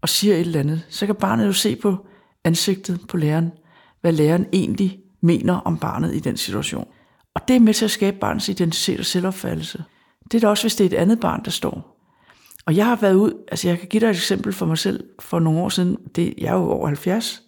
og 0.00 0.08
siger 0.08 0.34
et 0.34 0.40
eller 0.40 0.60
andet, 0.60 0.86
så 0.88 1.06
kan 1.06 1.14
barnet 1.14 1.46
jo 1.46 1.52
se 1.52 1.76
på 1.76 2.06
ansigtet 2.44 3.00
på 3.08 3.16
læreren, 3.16 3.52
hvad 4.00 4.12
læreren 4.12 4.46
egentlig 4.52 4.98
mener 5.20 5.54
om 5.54 5.78
barnet 5.78 6.14
i 6.14 6.18
den 6.18 6.36
situation. 6.36 6.88
Og 7.34 7.48
det 7.48 7.56
er 7.56 7.60
med 7.60 7.74
til 7.74 7.84
at 7.84 7.90
skabe 7.90 8.16
barnets 8.18 8.48
identitet 8.48 8.98
og 8.98 9.06
selvopfattelse. 9.06 9.84
Det 10.24 10.34
er 10.34 10.40
da 10.40 10.48
også, 10.48 10.64
hvis 10.64 10.76
det 10.76 10.84
er 10.84 10.88
et 10.88 11.02
andet 11.02 11.20
barn, 11.20 11.44
der 11.44 11.50
står. 11.50 11.96
Og 12.66 12.76
jeg 12.76 12.86
har 12.86 12.96
været 12.96 13.14
ud, 13.14 13.44
altså 13.48 13.68
jeg 13.68 13.78
kan 13.78 13.88
give 13.88 14.00
dig 14.00 14.06
et 14.06 14.16
eksempel 14.16 14.52
for 14.52 14.66
mig 14.66 14.78
selv 14.78 15.04
for 15.20 15.38
nogle 15.38 15.60
år 15.60 15.68
siden. 15.68 15.96
Det, 16.16 16.34
jeg 16.38 16.46
er 16.46 16.52
jo 16.52 16.70
over 16.70 16.86
70. 16.86 17.42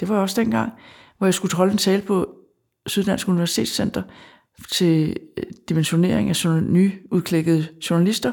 Det 0.00 0.08
var 0.08 0.14
jeg 0.14 0.22
også 0.22 0.40
dengang, 0.40 0.72
hvor 1.18 1.26
jeg 1.26 1.34
skulle 1.34 1.56
holde 1.56 1.72
en 1.72 1.78
tale 1.78 2.02
på 2.02 2.34
Syddansk 2.86 3.28
Universitetscenter 3.28 4.02
til 4.72 5.16
øh, 5.38 5.44
dimensionering 5.68 6.28
af 6.28 6.62
nyudklækkede 6.62 7.68
journalister. 7.90 8.32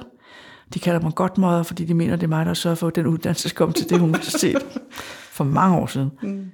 De 0.74 0.80
kalder 0.80 1.02
mig 1.02 1.16
godt 1.16 1.38
møder, 1.38 1.64
fordi 1.64 1.86
de 1.86 1.94
mener, 1.94 2.16
det 2.16 2.24
er 2.24 2.28
mig, 2.28 2.46
der 2.46 2.54
sørger 2.54 2.76
for, 2.76 2.88
at 2.88 2.96
den 2.96 3.08
uddannelse 3.08 3.50
skal 3.50 3.58
komme 3.58 3.74
til 3.74 3.90
det 3.90 4.02
universitet 4.02 4.82
for 5.38 5.44
mange 5.44 5.78
år 5.78 5.88
siden. 5.88 6.12
Mm. 6.24 6.46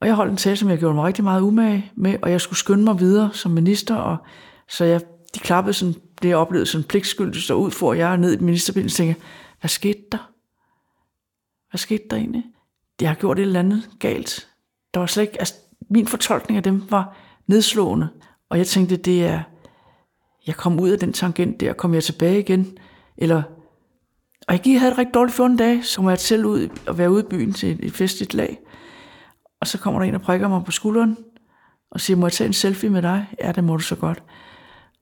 Og 0.00 0.06
jeg 0.06 0.14
holdt 0.14 0.30
en 0.30 0.36
tale, 0.36 0.56
som 0.56 0.70
jeg 0.70 0.78
gjorde 0.78 0.94
mig 0.94 1.04
rigtig 1.04 1.24
meget 1.24 1.40
umage 1.40 1.92
med, 1.96 2.16
og 2.22 2.30
jeg 2.30 2.40
skulle 2.40 2.58
skynde 2.58 2.84
mig 2.84 3.00
videre 3.00 3.30
som 3.32 3.50
minister, 3.50 3.94
og 3.94 4.16
så 4.68 4.84
jeg, 4.84 5.00
de 5.34 5.38
klappede 5.38 5.74
sådan, 5.74 5.94
det 6.22 6.28
jeg 6.28 6.36
oplevede 6.36 6.66
sådan 6.66 6.84
pligtskyldigt, 6.84 7.44
så 7.44 7.54
ud 7.54 7.70
for 7.70 7.92
jeg 7.92 8.16
ned 8.16 8.40
i 8.40 8.44
ministerbilen 8.44 8.86
og 8.86 8.92
tænkte, 8.92 9.22
hvad 9.60 9.68
skete 9.68 10.00
der? 10.12 10.30
Hvad 11.70 11.78
skete 11.78 12.04
der 12.10 12.16
egentlig? 12.16 12.44
Jeg 13.00 13.10
har 13.10 13.14
gjort 13.14 13.38
et 13.38 13.42
eller 13.42 13.60
andet 13.60 13.90
galt. 13.98 14.48
Der 14.94 15.00
var 15.00 15.06
slet 15.06 15.22
ikke, 15.22 15.38
altså, 15.38 15.54
min 15.90 16.06
fortolkning 16.06 16.56
af 16.56 16.62
dem 16.62 16.90
var 16.90 17.16
nedslående, 17.46 18.08
og 18.50 18.58
jeg 18.58 18.66
tænkte, 18.66 18.96
det 18.96 19.24
er, 19.26 19.42
jeg 20.46 20.56
kom 20.56 20.80
ud 20.80 20.90
af 20.90 20.98
den 20.98 21.12
tangent 21.12 21.60
der, 21.60 21.72
kom 21.72 21.94
jeg 21.94 22.04
tilbage 22.04 22.38
igen, 22.38 22.78
eller, 23.16 23.42
og 24.48 24.54
jeg 24.54 24.60
gik 24.60 24.78
havde 24.78 24.92
et 24.92 24.98
rigtig 24.98 25.14
dårligt 25.14 25.36
14 25.36 25.56
dage, 25.56 25.84
så 25.84 26.02
må 26.02 26.08
jeg 26.08 26.18
selv 26.18 26.44
ud 26.44 26.68
og 26.86 26.98
være 26.98 27.10
ude 27.10 27.22
i 27.22 27.26
byen 27.30 27.52
til 27.52 27.86
et 27.86 27.92
festligt 27.92 28.34
lag, 28.34 28.58
og 29.60 29.66
så 29.66 29.78
kommer 29.78 30.00
der 30.00 30.06
en 30.06 30.14
og 30.14 30.20
prikker 30.20 30.48
mig 30.48 30.64
på 30.64 30.70
skulderen, 30.70 31.16
og 31.90 32.00
siger, 32.00 32.16
må 32.16 32.26
jeg 32.26 32.32
tage 32.32 32.46
en 32.46 32.52
selfie 32.52 32.90
med 32.90 33.02
dig? 33.02 33.26
Ja, 33.40 33.52
det 33.52 33.64
må 33.64 33.76
du 33.76 33.82
så 33.82 33.96
godt. 33.96 34.22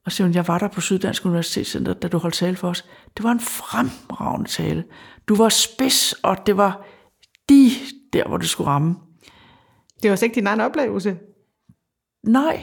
Og 0.05 0.12
siger 0.12 0.26
hun, 0.26 0.35
jeg 0.35 0.49
var 0.49 0.59
der 0.59 0.69
på 0.69 0.81
Syddansk 0.81 1.26
Universitetscenter, 1.26 1.95
da 1.95 2.09
du 2.09 2.19
holdt 2.19 2.35
tale 2.35 2.56
for 2.56 2.69
os. 2.69 2.85
Det 3.17 3.25
var 3.25 3.30
en 3.30 3.41
fremragende 3.41 4.50
tale. 4.50 4.85
Du 5.28 5.37
var 5.37 5.49
spids, 5.49 6.13
og 6.13 6.47
det 6.47 6.56
var 6.56 6.87
de 7.49 7.71
der, 8.13 8.28
hvor 8.28 8.37
det 8.37 8.49
skulle 8.49 8.71
ramme. 8.71 8.95
Det 10.02 10.11
var 10.11 10.23
ikke 10.23 10.35
din 10.35 10.47
egen 10.47 10.61
oplevelse? 10.61 11.17
Nej. 12.26 12.63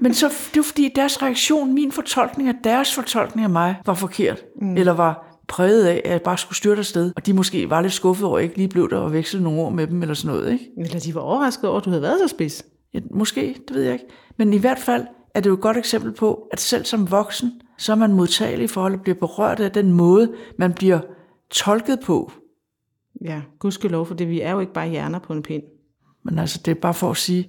Men 0.00 0.14
så, 0.14 0.28
det 0.28 0.56
var 0.56 0.62
fordi 0.62 0.92
deres 0.94 1.22
reaktion, 1.22 1.74
min 1.74 1.92
fortolkning 1.92 2.48
af 2.48 2.54
deres 2.64 2.94
fortolkning 2.94 3.44
af 3.44 3.50
mig, 3.50 3.76
var 3.86 3.94
forkert. 3.94 4.44
Mm. 4.60 4.76
Eller 4.76 4.92
var 4.92 5.38
præget 5.48 5.84
af, 5.86 6.02
at 6.04 6.10
jeg 6.10 6.22
bare 6.22 6.38
skulle 6.38 6.56
styrte 6.56 6.78
afsted. 6.78 7.12
Og 7.16 7.26
de 7.26 7.32
måske 7.32 7.70
var 7.70 7.80
lidt 7.80 7.92
skuffet 7.92 8.26
over, 8.26 8.38
at 8.38 8.42
jeg 8.42 8.44
ikke 8.44 8.56
lige 8.56 8.68
blev 8.68 8.90
der 8.90 8.96
og 8.96 9.12
vekslede 9.12 9.44
nogle 9.44 9.60
ord 9.60 9.72
med 9.72 9.86
dem, 9.86 10.02
eller 10.02 10.14
sådan 10.14 10.36
noget. 10.36 10.52
Ikke? 10.52 10.70
Eller 10.78 11.00
de 11.00 11.14
var 11.14 11.20
overrasket 11.20 11.70
over, 11.70 11.78
at 11.78 11.84
du 11.84 11.90
havde 11.90 12.02
været 12.02 12.18
så 12.20 12.28
spids. 12.28 12.64
Ja, 12.94 13.00
måske, 13.10 13.56
det 13.68 13.76
ved 13.76 13.82
jeg 13.82 13.92
ikke. 13.92 14.06
Men 14.38 14.52
i 14.52 14.58
hvert 14.58 14.78
fald 14.78 15.06
er 15.34 15.40
det 15.40 15.50
jo 15.50 15.54
et 15.54 15.60
godt 15.60 15.76
eksempel 15.76 16.12
på, 16.12 16.48
at 16.52 16.60
selv 16.60 16.84
som 16.84 17.10
voksen, 17.10 17.60
så 17.78 17.92
er 17.92 17.96
man 17.96 18.12
modtagelig 18.12 18.70
for 18.70 18.86
at 18.86 19.02
blive 19.02 19.14
berørt 19.14 19.60
af 19.60 19.72
den 19.72 19.92
måde, 19.92 20.32
man 20.58 20.72
bliver 20.72 21.00
tolket 21.50 22.00
på. 22.00 22.32
Ja, 23.24 23.40
gudskelov, 23.58 24.06
for 24.06 24.14
det 24.14 24.28
vi 24.28 24.40
er 24.40 24.50
jo 24.50 24.60
ikke 24.60 24.72
bare 24.72 24.88
hjerner 24.88 25.18
på 25.18 25.32
en 25.32 25.42
pind. 25.42 25.62
Men 26.24 26.38
altså, 26.38 26.60
det 26.64 26.70
er 26.70 26.80
bare 26.80 26.94
for 26.94 27.10
at 27.10 27.16
sige, 27.16 27.48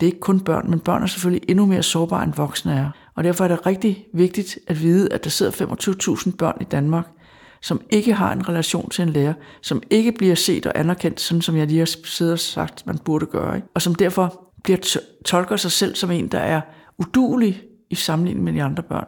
det 0.00 0.06
er 0.06 0.10
ikke 0.10 0.20
kun 0.20 0.40
børn, 0.40 0.70
men 0.70 0.80
børn 0.80 1.02
er 1.02 1.06
selvfølgelig 1.06 1.50
endnu 1.50 1.66
mere 1.66 1.82
sårbare 1.82 2.24
end 2.24 2.32
voksne 2.34 2.72
er. 2.72 2.90
Og 3.14 3.24
derfor 3.24 3.44
er 3.44 3.48
det 3.48 3.66
rigtig 3.66 4.06
vigtigt 4.14 4.58
at 4.66 4.82
vide, 4.82 5.12
at 5.12 5.24
der 5.24 5.30
sidder 5.30 5.52
25.000 5.52 6.36
børn 6.36 6.56
i 6.60 6.64
Danmark, 6.64 7.06
som 7.62 7.80
ikke 7.90 8.12
har 8.12 8.32
en 8.32 8.48
relation 8.48 8.90
til 8.90 9.02
en 9.02 9.08
lærer, 9.08 9.34
som 9.62 9.82
ikke 9.90 10.12
bliver 10.12 10.34
set 10.34 10.66
og 10.66 10.78
anerkendt, 10.78 11.20
sådan 11.20 11.42
som 11.42 11.56
jeg 11.56 11.66
lige 11.66 11.78
har 11.78 11.90
siddet 12.04 12.32
og 12.32 12.38
sagt, 12.38 12.86
man 12.86 12.98
burde 12.98 13.26
gøre, 13.26 13.56
ikke? 13.56 13.68
og 13.74 13.82
som 13.82 13.94
derfor 13.94 14.48
bliver 14.64 14.98
tolker 15.24 15.56
sig 15.56 15.72
selv 15.72 15.94
som 15.94 16.10
en, 16.10 16.28
der 16.28 16.38
er 16.38 16.60
udulig 16.98 17.62
i 17.90 17.94
sammenligning 17.94 18.44
med 18.44 18.52
de 18.52 18.62
andre 18.62 18.82
børn. 18.82 19.06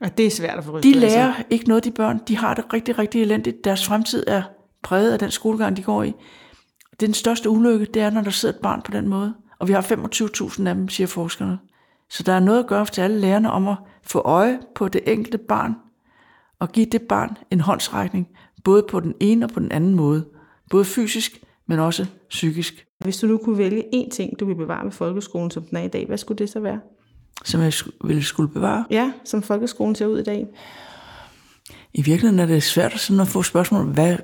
Og 0.00 0.18
det 0.18 0.26
er 0.26 0.30
svært 0.30 0.58
at 0.58 0.64
få 0.64 0.80
De 0.80 0.92
lærer 0.92 1.34
ikke 1.50 1.68
noget, 1.68 1.84
de 1.84 1.90
børn. 1.90 2.20
De 2.28 2.36
har 2.36 2.54
det 2.54 2.64
rigtig, 2.72 2.98
rigtig 2.98 3.22
elendigt. 3.22 3.64
Deres 3.64 3.86
fremtid 3.86 4.24
er 4.26 4.42
præget 4.82 5.12
af 5.12 5.18
den 5.18 5.30
skolegang, 5.30 5.76
de 5.76 5.82
går 5.82 6.02
i. 6.02 6.14
Det 6.90 7.02
er 7.02 7.06
den 7.06 7.14
største 7.14 7.50
ulykke, 7.50 7.84
det 7.84 8.02
er, 8.02 8.10
når 8.10 8.20
der 8.20 8.30
sidder 8.30 8.54
et 8.54 8.60
barn 8.60 8.82
på 8.82 8.90
den 8.90 9.08
måde. 9.08 9.34
Og 9.58 9.68
vi 9.68 9.72
har 9.72 9.82
25.000 9.82 10.68
af 10.68 10.74
dem, 10.74 10.88
siger 10.88 11.06
forskerne. 11.06 11.58
Så 12.10 12.22
der 12.22 12.32
er 12.32 12.40
noget 12.40 12.58
at 12.58 12.66
gøre 12.66 12.86
til 12.86 13.00
alle 13.00 13.20
lærerne 13.20 13.50
om 13.50 13.68
at 13.68 13.76
få 14.02 14.18
øje 14.18 14.58
på 14.74 14.88
det 14.88 15.00
enkelte 15.06 15.38
barn, 15.38 15.74
og 16.58 16.72
give 16.72 16.86
det 16.86 17.02
barn 17.02 17.36
en 17.50 17.60
håndsrækning, 17.60 18.28
både 18.64 18.82
på 18.90 19.00
den 19.00 19.14
ene 19.20 19.46
og 19.46 19.50
på 19.50 19.60
den 19.60 19.72
anden 19.72 19.94
måde. 19.94 20.24
Både 20.70 20.84
fysisk, 20.84 21.42
men 21.66 21.78
også 21.78 22.06
psykisk. 22.28 22.86
Hvis 22.98 23.16
du 23.16 23.26
nu 23.26 23.38
kunne 23.38 23.58
vælge 23.58 23.84
én 23.94 24.10
ting, 24.10 24.40
du 24.40 24.46
vil 24.46 24.54
bevare 24.54 24.84
med 24.84 24.92
folkeskolen, 24.92 25.50
som 25.50 25.62
den 25.62 25.76
er 25.76 25.82
i 25.82 25.88
dag, 25.88 26.06
hvad 26.06 26.18
skulle 26.18 26.38
det 26.38 26.50
så 26.50 26.60
være? 26.60 26.80
Som 27.44 27.60
jeg 27.60 27.72
ville 28.04 28.22
skulle 28.22 28.52
bevare? 28.52 28.84
Ja, 28.90 29.12
som 29.24 29.42
folkeskolen 29.42 29.94
ser 29.94 30.06
ud 30.06 30.18
i 30.18 30.22
dag. 30.22 30.46
I 31.94 32.02
virkeligheden 32.02 32.40
er 32.40 32.46
det 32.46 32.62
svært 32.62 33.00
sådan 33.00 33.20
at 33.20 33.28
få 33.28 33.42
spørgsmål, 33.42 33.84
hvad, 33.84 34.16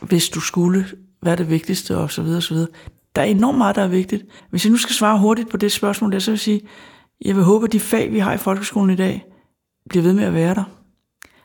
hvis 0.00 0.28
du 0.28 0.40
skulle, 0.40 0.86
hvad 1.20 1.32
er 1.32 1.36
det 1.36 1.50
vigtigste, 1.50 1.96
og 1.96 2.10
så 2.10 2.22
videre, 2.22 2.36
og 2.36 2.42
så 2.42 2.54
videre. 2.54 2.68
Der 3.16 3.22
er 3.22 3.26
enormt 3.26 3.58
meget, 3.58 3.76
der 3.76 3.82
er 3.82 3.88
vigtigt. 3.88 4.24
Hvis 4.50 4.64
jeg 4.64 4.70
nu 4.70 4.76
skal 4.76 4.94
svare 4.94 5.18
hurtigt 5.18 5.50
på 5.50 5.56
det 5.56 5.72
spørgsmål, 5.72 6.12
der, 6.12 6.18
så 6.18 6.30
vil 6.30 6.34
jeg 6.34 6.40
sige, 6.40 6.60
jeg 7.24 7.36
vil 7.36 7.44
håbe, 7.44 7.66
at 7.66 7.72
de 7.72 7.80
fag, 7.80 8.12
vi 8.12 8.18
har 8.18 8.32
i 8.32 8.38
folkeskolen 8.38 8.90
i 8.90 8.96
dag, 8.96 9.24
bliver 9.88 10.02
ved 10.02 10.12
med 10.12 10.24
at 10.24 10.34
være 10.34 10.54
der. 10.54 10.64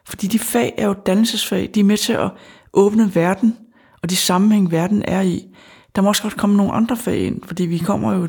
Fordi 0.07 0.27
de 0.27 0.39
fag 0.39 0.73
er 0.77 0.87
jo 0.87 0.93
dannelsesfag. 1.05 1.69
De 1.75 1.79
er 1.79 1.83
med 1.83 1.97
til 1.97 2.13
at 2.13 2.31
åbne 2.73 3.15
verden, 3.15 3.57
og 4.03 4.09
de 4.09 4.15
sammenhæng, 4.15 4.71
verden 4.71 5.03
er 5.07 5.21
i. 5.21 5.47
Der 5.95 6.01
må 6.01 6.07
også 6.07 6.21
godt 6.21 6.37
komme 6.37 6.57
nogle 6.57 6.73
andre 6.73 6.97
fag 6.97 7.19
ind, 7.19 7.43
fordi 7.43 7.65
vi 7.65 7.77
kommer 7.77 8.13
jo 8.13 8.27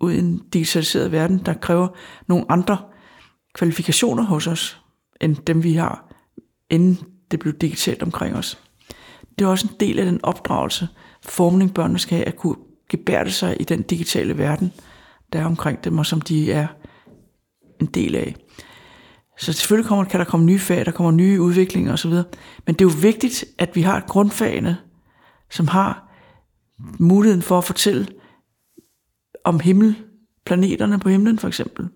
ud 0.00 0.12
i 0.12 0.18
en 0.18 0.42
digitaliseret 0.52 1.12
verden, 1.12 1.38
der 1.46 1.54
kræver 1.54 1.88
nogle 2.28 2.44
andre 2.48 2.78
kvalifikationer 3.54 4.22
hos 4.22 4.46
os, 4.46 4.80
end 5.20 5.36
dem 5.36 5.62
vi 5.62 5.72
har, 5.72 6.05
inden 6.70 6.98
det 7.30 7.40
blev 7.40 7.54
digitalt 7.54 8.02
omkring 8.02 8.36
os. 8.36 8.58
Det 9.38 9.44
er 9.44 9.48
også 9.48 9.68
en 9.72 9.80
del 9.80 9.98
af 9.98 10.04
den 10.04 10.20
opdragelse, 10.22 10.88
formning 11.22 11.74
børnene 11.74 11.98
skal 11.98 12.16
have, 12.16 12.28
at 12.28 12.36
kunne 12.36 12.56
gebærde 12.88 13.30
sig 13.30 13.60
i 13.60 13.64
den 13.64 13.82
digitale 13.82 14.38
verden, 14.38 14.72
der 15.32 15.40
er 15.40 15.44
omkring 15.44 15.84
dem, 15.84 15.98
og 15.98 16.06
som 16.06 16.20
de 16.20 16.52
er 16.52 16.66
en 17.80 17.86
del 17.86 18.14
af. 18.14 18.36
Så 19.38 19.52
selvfølgelig 19.52 19.88
kommer, 19.88 20.04
kan 20.04 20.20
der 20.20 20.26
komme 20.26 20.46
nye 20.46 20.58
fag, 20.58 20.86
der 20.86 20.92
kommer 20.92 21.10
nye 21.10 21.40
udviklinger 21.40 21.92
osv. 21.92 22.12
Men 22.66 22.74
det 22.74 22.80
er 22.80 22.84
jo 22.84 22.98
vigtigt, 23.00 23.44
at 23.58 23.76
vi 23.76 23.82
har 23.82 24.04
grundfagene, 24.08 24.76
som 25.50 25.68
har 25.68 26.12
muligheden 26.98 27.42
for 27.42 27.58
at 27.58 27.64
fortælle 27.64 28.06
om 29.44 29.60
himmel, 29.60 29.96
planeterne 30.46 30.98
på 30.98 31.08
himlen 31.08 31.38
for 31.38 31.48
eksempel. 31.48 31.88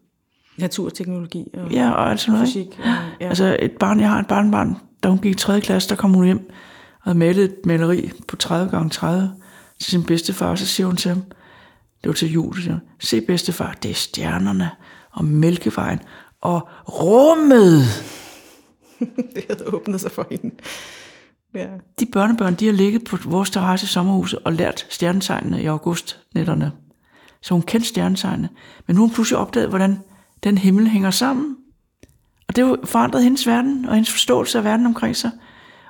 Naturteknologi 0.58 1.50
og, 1.54 1.70
ja, 1.70 1.90
og 1.90 2.10
altså 2.10 2.30
noget. 2.30 2.48
Fysik. 2.48 2.66
Og, 2.78 2.84
ja. 3.20 3.28
Altså 3.28 3.56
et 3.60 3.72
barn, 3.72 4.00
jeg 4.00 4.10
har 4.10 4.20
et 4.20 4.26
barnbarn, 4.26 4.76
da 5.02 5.08
hun 5.08 5.18
gik 5.18 5.32
i 5.32 5.38
3. 5.38 5.60
klasse, 5.60 5.88
der 5.88 5.94
kom 5.94 6.12
hun 6.12 6.24
hjem 6.24 6.50
og 7.00 7.04
havde 7.04 7.18
malet 7.18 7.44
et 7.44 7.66
maleri 7.66 8.10
på 8.28 8.36
30 8.36 8.70
gange 8.70 8.90
30 8.90 9.32
til 9.78 9.90
sin 9.90 10.04
bedstefar, 10.04 10.54
så 10.54 10.66
siger 10.66 10.86
hun 10.86 10.96
til 10.96 11.08
ham, 11.08 11.22
det 12.02 12.08
var 12.08 12.12
til 12.12 12.32
jul, 12.32 12.56
så 12.56 12.62
siger 12.62 12.72
hun, 12.72 12.82
se 13.00 13.20
bedstefar, 13.20 13.76
det 13.82 13.90
er 13.90 13.94
stjernerne 13.94 14.70
og 15.10 15.24
mælkevejen 15.24 16.00
og 16.40 16.68
rummet. 16.88 17.82
det 19.34 19.44
havde 19.48 19.74
åbnet 19.74 20.00
sig 20.00 20.10
for 20.10 20.26
hende. 20.30 20.54
Ja. 21.54 21.66
De 22.00 22.06
børnebørn, 22.06 22.54
de 22.54 22.66
har 22.66 22.72
ligget 22.72 23.04
på 23.04 23.18
vores 23.24 23.50
terrasse 23.50 23.84
i 23.84 23.88
sommerhuset 23.88 24.38
og 24.44 24.52
lært 24.52 24.86
stjernetegnene 24.90 25.62
i 25.62 25.66
augustnætterne. 25.66 26.72
Så 27.42 27.54
hun 27.54 27.62
kendte 27.62 27.88
stjernetegnene. 27.88 28.48
Men 28.86 28.96
nu 28.96 29.02
har 29.02 29.06
hun 29.06 29.14
pludselig 29.14 29.38
opdaget, 29.38 29.68
hvordan 29.68 29.98
den 30.44 30.58
himmel 30.58 30.88
hænger 30.88 31.10
sammen. 31.10 31.56
Og 32.48 32.56
det 32.56 32.78
forandrede 32.84 33.24
hendes 33.24 33.46
verden, 33.46 33.84
og 33.84 33.94
hendes 33.94 34.10
forståelse 34.10 34.58
af 34.58 34.64
verden 34.64 34.86
omkring 34.86 35.16
sig. 35.16 35.30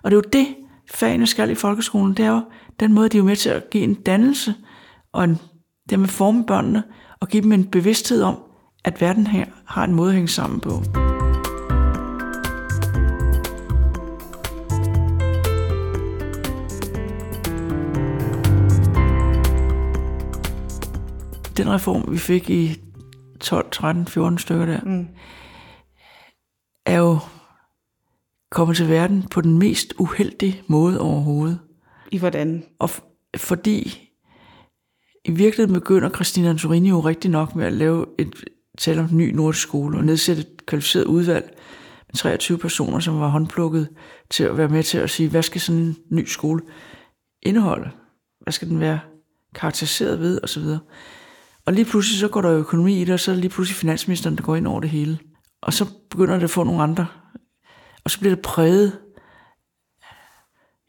Og 0.02 0.10
det 0.10 0.16
er 0.16 0.20
jo 0.24 0.30
det, 0.32 0.46
fagene 0.90 1.26
skal 1.26 1.50
i 1.50 1.54
folkeskolen. 1.54 2.14
Det 2.14 2.24
er 2.24 2.30
jo 2.30 2.42
den 2.80 2.92
måde, 2.92 3.08
de 3.08 3.18
er 3.18 3.22
med 3.22 3.36
til 3.36 3.50
at 3.50 3.70
give 3.70 3.84
en 3.84 3.94
dannelse, 3.94 4.54
og 5.12 5.24
en, 5.24 5.38
det 5.90 5.98
med 5.98 6.06
at 6.06 6.12
forme 6.12 6.46
børnene, 6.46 6.82
og 7.20 7.28
give 7.28 7.42
dem 7.42 7.52
en 7.52 7.64
bevidsthed 7.64 8.22
om, 8.22 8.38
at 8.84 9.00
verden 9.00 9.26
her 9.26 9.44
har 9.64 9.84
en 9.84 9.94
måde 9.94 10.08
at 10.08 10.14
hænge 10.14 10.28
sammen 10.28 10.60
på. 10.60 10.82
Den 21.56 21.70
reform, 21.70 22.04
vi 22.12 22.18
fik 22.18 22.50
i 22.50 22.89
12, 23.40 23.70
13, 23.70 24.06
14 24.06 24.38
stykker 24.38 24.66
der, 24.66 24.80
mm. 24.80 25.08
er 26.86 26.98
jo 26.98 27.18
kommet 28.50 28.76
til 28.76 28.88
verden 28.88 29.28
på 29.30 29.40
den 29.40 29.58
mest 29.58 29.94
uheldige 29.98 30.62
måde 30.66 31.00
overhovedet. 31.00 31.58
I 32.10 32.18
hvordan? 32.18 32.64
Og 32.78 32.90
f- 32.90 33.30
fordi 33.36 34.10
i 35.24 35.30
virkeligheden 35.30 35.80
begynder 35.80 36.10
Christina 36.10 36.48
Antorini 36.48 36.88
jo 36.88 37.00
rigtig 37.00 37.30
nok 37.30 37.56
med 37.56 37.66
at 37.66 37.72
lave 37.72 38.06
et 38.18 38.44
tale 38.78 39.00
om 39.00 39.06
en 39.06 39.16
ny 39.16 39.34
nordisk 39.34 39.62
skole 39.62 39.98
og 39.98 40.04
nedsætte 40.04 40.42
et 40.42 40.66
kvalificeret 40.66 41.04
udvalg 41.04 41.56
med 42.06 42.14
23 42.14 42.58
personer, 42.58 42.98
som 43.00 43.20
var 43.20 43.28
håndplukket 43.28 43.88
til 44.30 44.44
at 44.44 44.56
være 44.56 44.68
med 44.68 44.82
til 44.82 44.98
at 44.98 45.10
sige, 45.10 45.28
hvad 45.28 45.42
skal 45.42 45.60
sådan 45.60 45.80
en 45.80 45.96
ny 46.10 46.24
skole 46.26 46.62
indeholde? 47.42 47.90
Hvad 48.40 48.52
skal 48.52 48.68
den 48.68 48.80
være 48.80 49.00
karakteriseret 49.54 50.20
ved? 50.20 50.40
Og 50.42 50.48
så 50.48 50.60
videre. 50.60 50.78
Og 51.70 51.74
lige 51.74 51.84
pludselig 51.84 52.18
så 52.18 52.28
går 52.28 52.40
der 52.40 52.50
økonomi 52.52 53.00
i 53.00 53.04
det, 53.04 53.14
og 53.14 53.20
så 53.20 53.30
er 53.30 53.34
det 53.34 53.40
lige 53.40 53.50
pludselig 53.50 53.76
finansministeren, 53.76 54.36
der 54.36 54.42
går 54.42 54.56
ind 54.56 54.66
over 54.66 54.80
det 54.80 54.90
hele. 54.90 55.18
Og 55.62 55.72
så 55.72 55.86
begynder 56.10 56.34
det 56.34 56.44
at 56.44 56.50
få 56.50 56.64
nogle 56.64 56.82
andre. 56.82 57.06
Og 58.04 58.10
så 58.10 58.20
bliver 58.20 58.34
det 58.34 58.42
præget. 58.44 58.98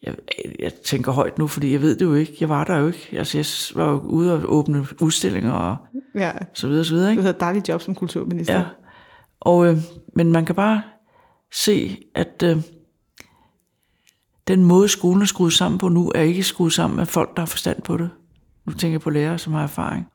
Jeg, 0.03 0.15
jeg 0.59 0.73
tænker 0.85 1.11
højt 1.11 1.37
nu, 1.37 1.47
fordi 1.47 1.71
jeg 1.73 1.81
ved 1.81 1.95
det 1.95 2.05
jo 2.05 2.13
ikke. 2.13 2.37
Jeg 2.39 2.49
var 2.49 2.63
der 2.63 2.77
jo 2.77 2.87
ikke. 2.87 3.09
Altså, 3.11 3.37
jeg 3.37 3.45
var 3.85 3.91
jo 3.91 3.99
ude 3.99 4.33
og 4.33 4.41
åbne 4.45 4.87
udstillinger 5.01 5.51
og 5.51 5.77
Ja. 6.15 6.31
så 6.53 6.67
videre, 6.67 6.85
så 6.85 6.93
videre. 6.95 7.09
Ikke? 7.09 7.19
Du 7.19 7.23
havde 7.23 7.35
et 7.35 7.39
dejligt 7.39 7.69
job 7.69 7.81
som 7.81 7.95
kulturminister. 7.95 8.59
Ja. 8.59 8.65
Og, 9.39 9.67
øh, 9.67 9.77
men 10.15 10.31
man 10.31 10.45
kan 10.45 10.55
bare 10.55 10.81
se, 11.53 11.97
at 12.15 12.43
øh, 12.43 12.57
den 14.47 14.63
måde, 14.65 14.87
skolen 14.87 15.21
er 15.21 15.25
skruet 15.25 15.53
sammen 15.53 15.77
på 15.77 15.89
nu, 15.89 16.11
er 16.15 16.21
ikke 16.21 16.43
skruet 16.43 16.73
sammen 16.73 16.97
med 16.97 17.05
folk, 17.05 17.35
der 17.35 17.41
har 17.41 17.47
forstand 17.47 17.81
på 17.81 17.97
det. 17.97 18.09
Nu 18.65 18.73
tænker 18.73 18.93
jeg 18.93 19.01
på 19.01 19.09
lærere, 19.09 19.37
som 19.37 19.53
har 19.53 19.63
erfaring. 19.63 20.07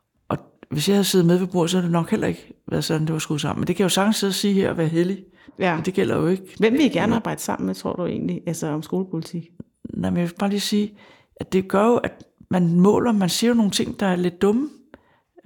Hvis 0.70 0.88
jeg 0.88 0.96
havde 0.96 1.04
siddet 1.04 1.26
med 1.26 1.38
ved 1.38 1.46
bordet, 1.46 1.70
så 1.70 1.76
havde 1.76 1.84
det 1.84 1.92
nok 1.92 2.10
heller 2.10 2.26
ikke 2.26 2.52
været 2.68 2.84
sådan, 2.84 3.06
det 3.06 3.12
var 3.12 3.18
skruet 3.18 3.40
sammen. 3.40 3.60
Men 3.60 3.66
det 3.66 3.76
kan 3.76 3.82
jeg 3.82 3.84
jo 3.84 3.88
sagtens 3.88 4.16
sidde 4.16 4.30
og 4.30 4.34
sige 4.34 4.54
her 4.54 4.70
og 4.70 4.76
være 4.76 4.88
heldig. 4.88 5.24
ja. 5.58 5.74
Men 5.74 5.84
det 5.84 5.94
gælder 5.94 6.16
jo 6.16 6.26
ikke. 6.26 6.42
Hvem 6.58 6.72
vil 6.72 6.84
I 6.84 6.88
gerne 6.88 7.16
arbejde 7.16 7.40
sammen 7.40 7.66
med, 7.66 7.74
tror 7.74 7.92
du 7.92 8.06
egentlig, 8.06 8.42
altså 8.46 8.66
om 8.66 8.82
skolepolitik? 8.82 9.50
Nej, 9.94 10.10
men 10.10 10.20
jeg 10.20 10.28
vil 10.28 10.34
bare 10.38 10.50
lige 10.50 10.60
sige, 10.60 10.94
at 11.36 11.52
det 11.52 11.68
gør 11.68 11.86
jo, 11.86 11.96
at 11.96 12.24
man 12.50 12.80
måler, 12.80 13.12
man 13.12 13.28
siger 13.28 13.48
jo 13.48 13.54
nogle 13.54 13.70
ting, 13.70 14.00
der 14.00 14.06
er 14.06 14.16
lidt 14.16 14.42
dumme. 14.42 14.68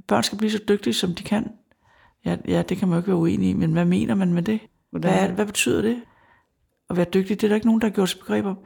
Børn 0.09 0.23
skal 0.23 0.39
blive 0.39 0.51
så 0.51 0.61
dygtige, 0.69 0.95
som 0.95 1.15
de 1.15 1.23
kan. 1.23 1.51
Ja, 2.25 2.37
ja 2.49 2.63
det 2.63 2.77
kan 2.77 2.89
man 2.89 2.97
jo 2.97 3.01
ikke 3.01 3.09
være 3.09 3.17
uenig 3.17 3.51
i, 3.51 3.53
men 3.53 3.73
hvad 3.73 3.85
mener 3.85 4.15
man 4.15 4.33
med 4.33 4.43
det? 4.43 4.61
Hvad, 4.91 5.01
Hvordan? 5.01 5.31
er, 5.31 5.35
hvad 5.35 5.47
betyder 5.47 5.83
det? 5.83 5.97
At 6.91 6.97
være 6.97 7.07
dygtig, 7.15 7.41
det 7.41 7.45
er 7.45 7.49
der 7.49 7.55
ikke 7.55 7.67
nogen, 7.67 7.81
der 7.81 7.87
har 7.87 7.95
gjort 7.95 8.09
sig 8.09 8.19
begreb 8.19 8.47
om. 8.47 8.59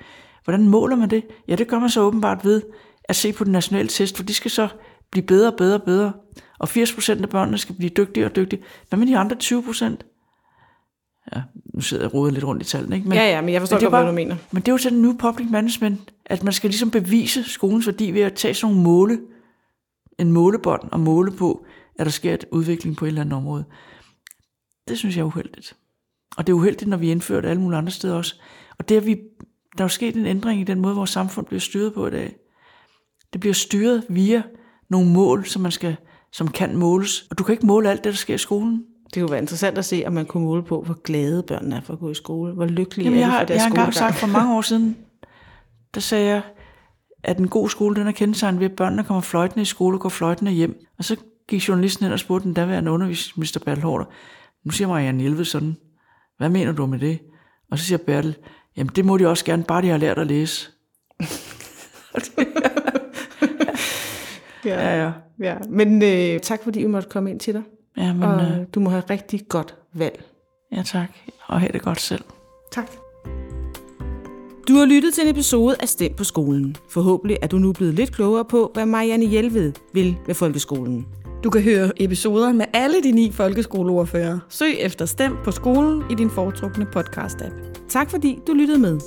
Hvordan 0.44 0.68
måler 0.68 0.96
man 0.96 1.10
det? 1.10 1.24
Ja, 1.48 1.56
det 1.56 1.68
gør 1.68 1.78
man 1.78 1.90
så 1.90 2.00
åbenbart 2.00 2.44
ved 2.44 2.62
at 3.04 3.16
se 3.16 3.32
på 3.32 3.44
den 3.44 3.52
nationale 3.52 3.88
test, 3.88 4.16
for 4.16 4.24
de 4.24 4.34
skal 4.34 4.50
så 4.50 4.68
blive 5.14 5.26
bedre 5.26 5.52
og 5.52 5.56
bedre 5.58 5.74
og 5.74 5.82
bedre. 5.82 6.12
Og 6.58 6.68
80 6.68 6.92
procent 6.94 7.22
af 7.22 7.28
børnene 7.28 7.58
skal 7.58 7.74
blive 7.74 7.90
dygtigere 7.96 8.30
og 8.30 8.36
dygtigere. 8.36 8.64
Hvad 8.88 8.98
med 8.98 9.06
de 9.06 9.18
andre 9.18 9.36
20 9.36 9.62
procent? 9.62 10.06
Ja, 11.36 11.42
nu 11.74 11.80
sidder 11.80 12.02
jeg 12.04 12.10
og 12.10 12.14
roder 12.14 12.32
lidt 12.32 12.44
rundt 12.44 12.62
i 12.62 12.64
tallene, 12.64 12.96
ikke? 12.96 13.08
Men, 13.08 13.18
ja, 13.18 13.30
ja, 13.30 13.40
men 13.40 13.52
jeg 13.54 13.60
forstår 13.62 13.76
men 13.76 13.80
det 13.80 13.90
godt, 13.90 13.92
hvad 13.92 14.00
bare- 14.04 14.10
du 14.10 14.14
mener. 14.14 14.36
men 14.52 14.62
det 14.62 14.68
er 14.68 14.72
jo 14.72 14.78
sådan 14.78 14.98
new 14.98 15.16
public 15.16 15.50
management, 15.50 16.14
at 16.26 16.44
man 16.44 16.52
skal 16.52 16.70
ligesom 16.70 16.90
bevise 16.90 17.44
skolens 17.44 17.86
værdi 17.86 18.10
ved 18.10 18.20
at 18.20 18.34
tage 18.34 18.54
sådan 18.54 18.74
nogle 18.74 18.88
måle, 18.90 19.20
en 20.18 20.32
målebånd 20.32 20.82
og 20.92 21.00
måle 21.00 21.32
på, 21.32 21.66
at 21.98 22.06
der 22.06 22.12
sker 22.12 22.34
et 22.34 22.44
udvikling 22.50 22.96
på 22.96 23.04
et 23.04 23.08
eller 23.08 23.20
andet 23.20 23.34
område. 23.36 23.64
Det 24.88 24.98
synes 24.98 25.16
jeg 25.16 25.22
er 25.22 25.26
uheldigt. 25.26 25.76
Og 26.36 26.46
det 26.46 26.52
er 26.52 26.56
uheldigt, 26.56 26.90
når 26.90 26.96
vi 26.96 27.10
indfører 27.10 27.40
det 27.40 27.48
alle 27.48 27.62
mulige 27.62 27.78
andre 27.78 27.90
steder 27.92 28.14
også. 28.14 28.34
Og 28.78 28.88
det 28.88 28.96
er 28.96 29.00
vi, 29.00 29.14
der 29.78 29.84
er 29.84 29.84
jo 29.84 29.88
sket 29.88 30.16
en 30.16 30.26
ændring 30.26 30.60
i 30.60 30.64
den 30.64 30.80
måde, 30.80 30.94
vores 30.94 31.10
samfund 31.10 31.46
bliver 31.46 31.60
styret 31.60 31.94
på 31.94 32.06
i 32.06 32.10
dag. 32.10 32.36
Det 33.32 33.40
bliver 33.40 33.54
styret 33.54 34.04
via 34.08 34.42
nogle 34.90 35.10
mål, 35.10 35.46
som 35.46 35.62
man 35.62 35.72
skal, 35.72 35.96
som 36.32 36.48
kan 36.48 36.76
måles. 36.76 37.26
Og 37.30 37.38
du 37.38 37.44
kan 37.44 37.52
ikke 37.52 37.66
måle 37.66 37.90
alt 37.90 38.04
det, 38.04 38.12
der 38.12 38.16
sker 38.16 38.34
i 38.34 38.38
skolen. 38.38 38.84
Det 39.14 39.22
kunne 39.22 39.30
være 39.30 39.40
interessant 39.40 39.78
at 39.78 39.84
se, 39.84 40.02
om 40.06 40.12
man 40.12 40.26
kunne 40.26 40.44
måle 40.44 40.62
på, 40.62 40.82
hvor 40.82 41.02
glade 41.02 41.42
børnene 41.42 41.76
er 41.76 41.80
for 41.80 41.92
at 41.92 41.98
gå 41.98 42.10
i 42.10 42.14
skole. 42.14 42.52
Hvor 42.52 42.66
lykkelige 42.66 43.04
Jamen, 43.04 43.18
er 43.18 43.26
jeg 43.26 43.28
de 43.28 43.32
har, 43.32 43.40
for 43.40 43.46
deres 43.46 43.56
jeg 43.56 43.62
har 43.62 43.68
engang 43.68 43.94
skolegang. 43.94 44.14
sagt 44.14 44.20
for 44.20 44.38
mange 44.38 44.56
år 44.56 44.60
siden, 44.60 44.96
der 45.94 46.00
sagde 46.00 46.26
jeg, 46.28 46.42
at 47.24 47.38
en 47.38 47.48
god 47.48 47.68
skole, 47.68 47.96
den 47.96 48.06
er 48.06 48.12
kendetegnet 48.12 48.60
ved, 48.60 48.70
at 48.70 48.76
børnene 48.76 49.04
kommer 49.04 49.20
fløjtende 49.20 49.62
i 49.62 49.64
skole 49.64 49.96
og 49.96 50.00
går 50.00 50.08
fløjtende 50.08 50.52
hjem. 50.52 50.76
Og 50.98 51.04
så 51.04 51.16
gik 51.48 51.68
journalisten 51.68 52.04
hen 52.04 52.12
og 52.12 52.18
spurgte 52.18 52.44
den 52.44 52.54
daværende 52.54 52.90
undervisningsminister 52.90 53.60
Bertel 53.60 53.84
Hårder, 53.84 54.04
nu 54.64 54.70
siger 54.70 54.88
Marianne 54.88 55.20
Hjelved 55.20 55.44
sådan, 55.44 55.76
hvad 56.38 56.48
mener 56.48 56.72
du 56.72 56.86
med 56.86 56.98
det? 56.98 57.18
Og 57.70 57.78
så 57.78 57.84
siger 57.84 57.98
Bertel, 57.98 58.36
jamen 58.76 58.92
det 58.96 59.04
må 59.04 59.16
de 59.16 59.26
også 59.26 59.44
gerne, 59.44 59.64
bare 59.64 59.82
de 59.82 59.88
har 59.88 59.96
lært 59.96 60.18
at 60.18 60.26
læse. 60.26 60.70
Ja, 64.64 64.80
Ja, 64.96 65.04
ja. 65.04 65.12
ja. 65.40 65.54
Men 65.70 66.02
øh, 66.02 66.40
tak, 66.40 66.62
fordi 66.62 66.80
vi 66.80 66.86
måtte 66.86 67.08
komme 67.08 67.30
ind 67.30 67.40
til 67.40 67.54
dig. 67.54 67.62
Ja, 67.96 68.12
men, 68.12 68.22
og 68.22 68.40
øh, 68.42 68.48
du 68.74 68.80
må 68.80 68.90
have 68.90 69.02
rigtig 69.10 69.40
godt 69.48 69.74
valg. 69.94 70.24
ja 70.72 70.82
tak, 70.82 71.08
og 71.46 71.60
have 71.60 71.72
det 71.72 71.82
godt 71.82 72.00
selv. 72.00 72.24
Tak. 72.72 72.90
Du 74.68 74.74
har 74.74 74.84
lyttet 74.86 75.14
til 75.14 75.24
en 75.24 75.30
episode 75.30 75.76
af 75.80 75.88
Stem 75.88 76.14
på 76.16 76.24
skolen. 76.24 76.76
Forhåbentlig 76.90 77.38
er 77.42 77.46
du 77.46 77.58
nu 77.58 77.72
blevet 77.72 77.94
lidt 77.94 78.12
klogere 78.14 78.44
på, 78.44 78.70
hvad 78.74 78.86
Marianne 78.86 79.26
Hjelved 79.26 79.72
vil 79.92 80.16
med 80.26 80.34
folkeskolen. 80.34 81.06
Du 81.44 81.50
kan 81.50 81.62
høre 81.62 82.02
episoder 82.02 82.52
med 82.52 82.64
alle 82.72 83.02
de 83.02 83.12
ni 83.12 83.32
folkeskoleordfører. 83.32 84.38
Søg 84.48 84.74
efter 84.80 85.06
Stem 85.06 85.32
på 85.44 85.50
skolen 85.50 86.02
i 86.10 86.14
din 86.14 86.30
foretrukne 86.30 86.86
podcast-app. 86.96 87.86
Tak 87.88 88.10
fordi 88.10 88.38
du 88.46 88.52
lyttede 88.52 88.78
med. 88.78 89.00